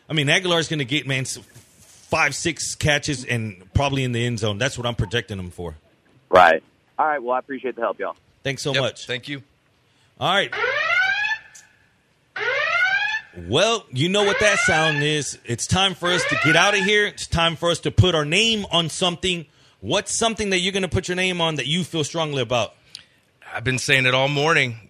I 0.10 0.14
mean, 0.14 0.28
Agholor's 0.28 0.68
going 0.68 0.80
to 0.80 0.86
get 0.86 1.08
man 1.08 1.24
five 2.10 2.34
six 2.36 2.74
catches 2.76 3.26
and 3.26 3.62
probably 3.74 4.04
in 4.04 4.12
the 4.14 4.26
end 4.26 4.40
zone. 4.40 4.58
That's 4.58 4.78
what 4.78 4.88
I'm 4.88 4.96
projecting 4.96 5.38
him 5.40 5.50
for. 5.50 5.76
Right. 6.30 6.64
All 6.98 7.06
right. 7.08 7.22
Well, 7.22 7.36
I 7.36 7.40
appreciate 7.40 7.76
the 7.76 7.82
help, 7.82 8.00
y'all. 8.00 8.16
Thanks 8.44 8.62
so 8.62 8.74
Yep, 8.74 8.82
much. 8.82 9.08
Thank 9.08 9.28
you. 9.28 9.44
All 10.20 10.34
right. 10.34 10.54
Well, 13.48 13.86
you 13.92 14.10
know 14.10 14.24
what 14.24 14.40
that 14.40 14.58
sound 14.60 15.04
is. 15.04 15.38
It's 15.46 15.68
time 15.68 15.94
for 15.94 16.10
us 16.10 16.24
to 16.26 16.38
get 16.44 16.56
out 16.56 16.74
of 16.74 16.84
here. 16.84 17.06
It's 17.06 17.28
time 17.28 17.56
for 17.56 17.70
us 17.70 17.80
to 17.82 17.92
put 17.92 18.16
our 18.16 18.26
name 18.26 18.66
on 18.72 18.90
something. 18.90 19.46
What's 19.80 20.18
something 20.18 20.50
that 20.50 20.60
you're 20.60 20.74
going 20.74 20.82
to 20.84 20.90
put 20.90 21.08
your 21.08 21.16
name 21.18 21.40
on 21.40 21.56
that 21.56 21.68
you 21.68 21.84
feel 21.84 22.04
strongly 22.04 22.42
about? 22.42 22.74
I've 23.54 23.64
been 23.64 23.78
saying 23.78 24.08
it 24.08 24.16
all 24.16 24.28
morning. 24.28 24.87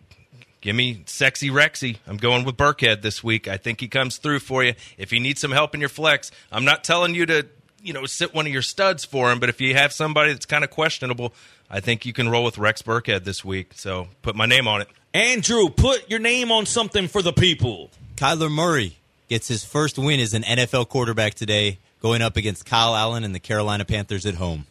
Give 0.61 0.75
me 0.75 1.03
sexy 1.05 1.49
Rexy. 1.49 1.97
I'm 2.07 2.17
going 2.17 2.43
with 2.43 2.57
Burkhead 2.57 3.01
this 3.01 3.23
week. 3.23 3.47
I 3.47 3.57
think 3.57 3.79
he 3.79 3.87
comes 3.87 4.17
through 4.17 4.39
for 4.39 4.63
you. 4.63 4.73
If 4.97 5.11
you 5.11 5.19
need 5.19 5.37
some 5.37 5.51
help 5.51 5.75
in 5.75 5.79
your 5.79 5.89
flex, 5.89 6.31
I'm 6.51 6.65
not 6.65 6.83
telling 6.83 7.13
you 7.13 7.25
to, 7.27 7.47
you 7.83 7.93
know, 7.93 8.05
sit 8.05 8.33
one 8.33 8.47
of 8.47 8.53
your 8.53 8.61
studs 8.61 9.05
for 9.05 9.31
him, 9.31 9.39
but 9.39 9.49
if 9.49 9.61
you 9.61 9.75
have 9.75 9.93
somebody 9.93 10.33
that's 10.33 10.45
kind 10.45 10.63
of 10.63 10.69
questionable, 10.69 11.33
I 11.69 11.79
think 11.79 12.05
you 12.05 12.13
can 12.13 12.29
roll 12.29 12.43
with 12.43 12.57
Rex 12.57 12.81
Burkhead 12.81 13.23
this 13.23 13.45
week. 13.45 13.71
So 13.75 14.07
put 14.21 14.35
my 14.35 14.45
name 14.45 14.67
on 14.67 14.81
it. 14.81 14.87
Andrew, 15.13 15.69
put 15.69 16.09
your 16.09 16.19
name 16.19 16.51
on 16.51 16.65
something 16.65 17.07
for 17.07 17.21
the 17.21 17.33
people. 17.33 17.89
Kyler 18.15 18.51
Murray 18.51 18.97
gets 19.29 19.47
his 19.47 19.63
first 19.63 19.97
win 19.97 20.19
as 20.19 20.33
an 20.33 20.43
NFL 20.43 20.89
quarterback 20.89 21.33
today, 21.33 21.77
going 22.01 22.21
up 22.21 22.35
against 22.35 22.65
Kyle 22.65 22.95
Allen 22.95 23.23
and 23.23 23.33
the 23.33 23.39
Carolina 23.39 23.85
Panthers 23.85 24.25
at 24.25 24.35
home. 24.35 24.65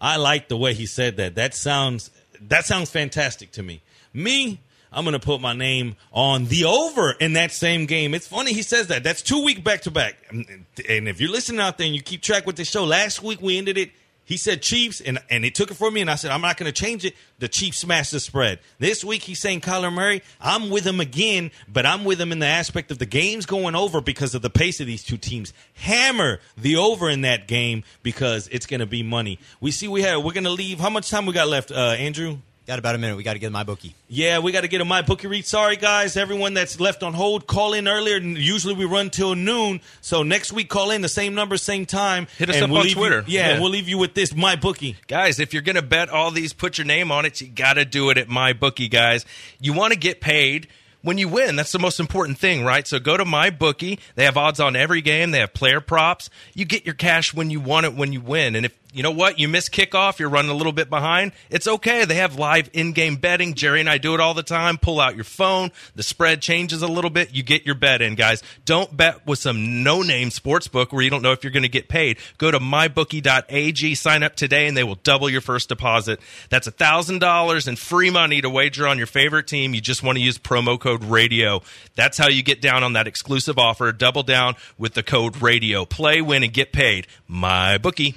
I 0.00 0.16
like 0.16 0.48
the 0.48 0.56
way 0.56 0.74
he 0.74 0.86
said 0.86 1.16
that. 1.16 1.34
That 1.34 1.54
sounds 1.54 2.10
that 2.40 2.64
sounds 2.64 2.90
fantastic 2.90 3.50
to 3.52 3.62
me. 3.62 3.82
Me, 4.12 4.60
I'm 4.92 5.04
going 5.04 5.18
to 5.18 5.24
put 5.24 5.40
my 5.40 5.52
name 5.52 5.96
on 6.12 6.46
the 6.46 6.64
over 6.64 7.12
in 7.12 7.34
that 7.34 7.52
same 7.52 7.86
game. 7.86 8.14
It's 8.14 8.26
funny 8.26 8.52
he 8.52 8.62
says 8.62 8.88
that. 8.88 9.04
That's 9.04 9.22
two 9.22 9.44
week 9.44 9.62
back 9.62 9.82
to 9.82 9.90
back. 9.90 10.16
And 10.30 10.66
if 11.08 11.20
you're 11.20 11.30
listening 11.30 11.60
out 11.60 11.78
there 11.78 11.86
and 11.86 11.94
you 11.94 12.02
keep 12.02 12.22
track 12.22 12.46
with 12.46 12.56
the 12.56 12.64
show, 12.64 12.84
last 12.84 13.22
week 13.22 13.40
we 13.42 13.58
ended 13.58 13.76
it. 13.76 13.90
He 14.28 14.36
said 14.36 14.60
Chiefs, 14.60 15.00
and 15.00 15.18
and 15.30 15.42
he 15.42 15.50
took 15.50 15.70
it 15.70 15.74
from 15.78 15.94
me, 15.94 16.02
and 16.02 16.10
I 16.10 16.16
said 16.16 16.30
I'm 16.32 16.42
not 16.42 16.58
going 16.58 16.70
to 16.70 16.80
change 16.80 17.06
it. 17.06 17.14
The 17.38 17.48
Chiefs 17.48 17.78
smashed 17.78 18.12
the 18.12 18.20
spread. 18.20 18.58
This 18.78 19.02
week 19.02 19.22
he's 19.22 19.40
saying 19.40 19.62
Kyler 19.62 19.90
Murray. 19.90 20.20
I'm 20.38 20.68
with 20.68 20.86
him 20.86 21.00
again, 21.00 21.50
but 21.66 21.86
I'm 21.86 22.04
with 22.04 22.20
him 22.20 22.30
in 22.30 22.38
the 22.38 22.46
aspect 22.46 22.90
of 22.90 22.98
the 22.98 23.06
game's 23.06 23.46
going 23.46 23.74
over 23.74 24.02
because 24.02 24.34
of 24.34 24.42
the 24.42 24.50
pace 24.50 24.80
of 24.80 24.86
these 24.86 25.02
two 25.02 25.16
teams. 25.16 25.54
Hammer 25.72 26.40
the 26.58 26.76
over 26.76 27.08
in 27.08 27.22
that 27.22 27.48
game 27.48 27.84
because 28.02 28.48
it's 28.48 28.66
going 28.66 28.80
to 28.80 28.86
be 28.86 29.02
money. 29.02 29.38
We 29.62 29.70
see 29.70 29.88
we 29.88 30.02
have. 30.02 30.22
We're 30.22 30.34
going 30.34 30.44
to 30.44 30.50
leave. 30.50 30.78
How 30.78 30.90
much 30.90 31.08
time 31.08 31.24
we 31.24 31.32
got 31.32 31.48
left, 31.48 31.70
uh, 31.70 31.96
Andrew? 31.98 32.36
Got 32.68 32.78
about 32.78 32.94
a 32.94 32.98
minute. 32.98 33.16
We 33.16 33.22
got 33.22 33.32
to 33.32 33.38
get 33.38 33.50
my 33.50 33.62
bookie. 33.64 33.94
Yeah, 34.08 34.40
we 34.40 34.52
got 34.52 34.60
to 34.60 34.68
get 34.68 34.82
a 34.82 34.84
my 34.84 35.00
bookie 35.00 35.26
read. 35.26 35.46
Sorry, 35.46 35.76
guys, 35.76 36.18
everyone 36.18 36.52
that's 36.52 36.78
left 36.78 37.02
on 37.02 37.14
hold, 37.14 37.46
call 37.46 37.72
in 37.72 37.88
earlier. 37.88 38.18
Usually 38.18 38.74
we 38.74 38.84
run 38.84 39.08
till 39.08 39.34
noon, 39.34 39.80
so 40.02 40.22
next 40.22 40.52
week 40.52 40.68
call 40.68 40.90
in 40.90 41.00
the 41.00 41.08
same 41.08 41.34
number, 41.34 41.56
same 41.56 41.86
time. 41.86 42.26
Hit 42.36 42.50
us 42.50 42.60
up 42.60 42.68
we'll 42.68 42.80
on 42.80 42.84
leave 42.84 42.90
you- 42.90 42.96
Twitter. 42.96 43.24
yeah, 43.26 43.46
Yeah. 43.46 43.52
and 43.54 43.62
we'll 43.62 43.70
leave 43.70 43.88
you 43.88 43.96
with 43.96 44.12
this 44.12 44.34
my 44.36 44.54
bookie. 44.54 44.96
Guys, 45.06 45.40
if 45.40 45.54
you're 45.54 45.62
going 45.62 45.76
to 45.76 45.82
bet 45.82 46.10
all 46.10 46.30
these, 46.30 46.52
put 46.52 46.76
your 46.76 46.86
name 46.86 47.10
on 47.10 47.24
it. 47.24 47.40
You 47.40 47.46
got 47.46 47.74
to 47.74 47.86
do 47.86 48.10
it 48.10 48.18
at 48.18 48.28
my 48.28 48.52
bookie, 48.52 48.88
guys. 48.88 49.24
You 49.58 49.72
want 49.72 49.94
to 49.94 49.98
get 49.98 50.20
paid 50.20 50.68
when 51.00 51.16
you 51.16 51.26
win. 51.26 51.56
That's 51.56 51.72
the 51.72 51.78
most 51.78 51.98
important 52.00 52.36
thing, 52.36 52.64
right? 52.66 52.86
So 52.86 52.98
go 52.98 53.16
to 53.16 53.24
my 53.24 53.48
bookie. 53.48 53.98
They 54.14 54.24
have 54.26 54.36
odds 54.36 54.60
on 54.60 54.76
every 54.76 55.00
game. 55.00 55.30
They 55.30 55.38
have 55.38 55.54
player 55.54 55.80
props. 55.80 56.28
You 56.52 56.66
get 56.66 56.84
your 56.84 56.94
cash 56.94 57.32
when 57.32 57.48
you 57.48 57.60
want 57.60 57.86
it 57.86 57.94
when 57.94 58.12
you 58.12 58.20
win. 58.20 58.54
And 58.56 58.66
if 58.66 58.74
you 58.98 59.04
know 59.04 59.12
what, 59.12 59.38
you 59.38 59.46
miss 59.46 59.68
kickoff, 59.68 60.18
you're 60.18 60.28
running 60.28 60.50
a 60.50 60.54
little 60.54 60.72
bit 60.72 60.90
behind. 60.90 61.30
It's 61.50 61.68
okay. 61.68 62.04
They 62.04 62.16
have 62.16 62.36
live 62.36 62.68
in-game 62.72 63.14
betting. 63.14 63.54
Jerry 63.54 63.78
and 63.78 63.88
I 63.88 63.96
do 63.96 64.12
it 64.12 64.18
all 64.18 64.34
the 64.34 64.42
time. 64.42 64.76
Pull 64.76 64.98
out 64.98 65.14
your 65.14 65.22
phone. 65.22 65.70
The 65.94 66.02
spread 66.02 66.42
changes 66.42 66.82
a 66.82 66.88
little 66.88 67.08
bit. 67.08 67.32
You 67.32 67.44
get 67.44 67.64
your 67.64 67.76
bet 67.76 68.02
in, 68.02 68.16
guys. 68.16 68.42
Don't 68.64 68.96
bet 68.96 69.24
with 69.24 69.38
some 69.38 69.84
no-name 69.84 70.32
sports 70.32 70.66
book 70.66 70.92
where 70.92 71.00
you 71.00 71.10
don't 71.10 71.22
know 71.22 71.30
if 71.30 71.44
you're 71.44 71.52
going 71.52 71.62
to 71.62 71.68
get 71.68 71.86
paid. 71.88 72.18
Go 72.38 72.50
to 72.50 72.58
mybookie.ag, 72.58 73.94
sign 73.94 74.24
up 74.24 74.34
today, 74.34 74.66
and 74.66 74.76
they 74.76 74.82
will 74.82 74.96
double 74.96 75.30
your 75.30 75.42
first 75.42 75.68
deposit. 75.68 76.18
That's 76.50 76.66
$1,000 76.66 77.68
in 77.68 77.76
free 77.76 78.10
money 78.10 78.40
to 78.40 78.50
wager 78.50 78.88
on 78.88 78.98
your 78.98 79.06
favorite 79.06 79.46
team. 79.46 79.74
You 79.74 79.80
just 79.80 80.02
want 80.02 80.18
to 80.18 80.24
use 80.24 80.38
promo 80.38 80.76
code 80.76 81.04
RADIO. 81.04 81.62
That's 81.94 82.18
how 82.18 82.28
you 82.28 82.42
get 82.42 82.60
down 82.60 82.82
on 82.82 82.94
that 82.94 83.06
exclusive 83.06 83.58
offer. 83.58 83.92
Double 83.92 84.24
down 84.24 84.56
with 84.76 84.94
the 84.94 85.04
code 85.04 85.40
RADIO. 85.40 85.84
Play, 85.84 86.20
win, 86.20 86.42
and 86.42 86.52
get 86.52 86.72
paid. 86.72 87.06
My 87.28 87.78
bookie. 87.78 88.16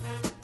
Bye. 0.00 0.37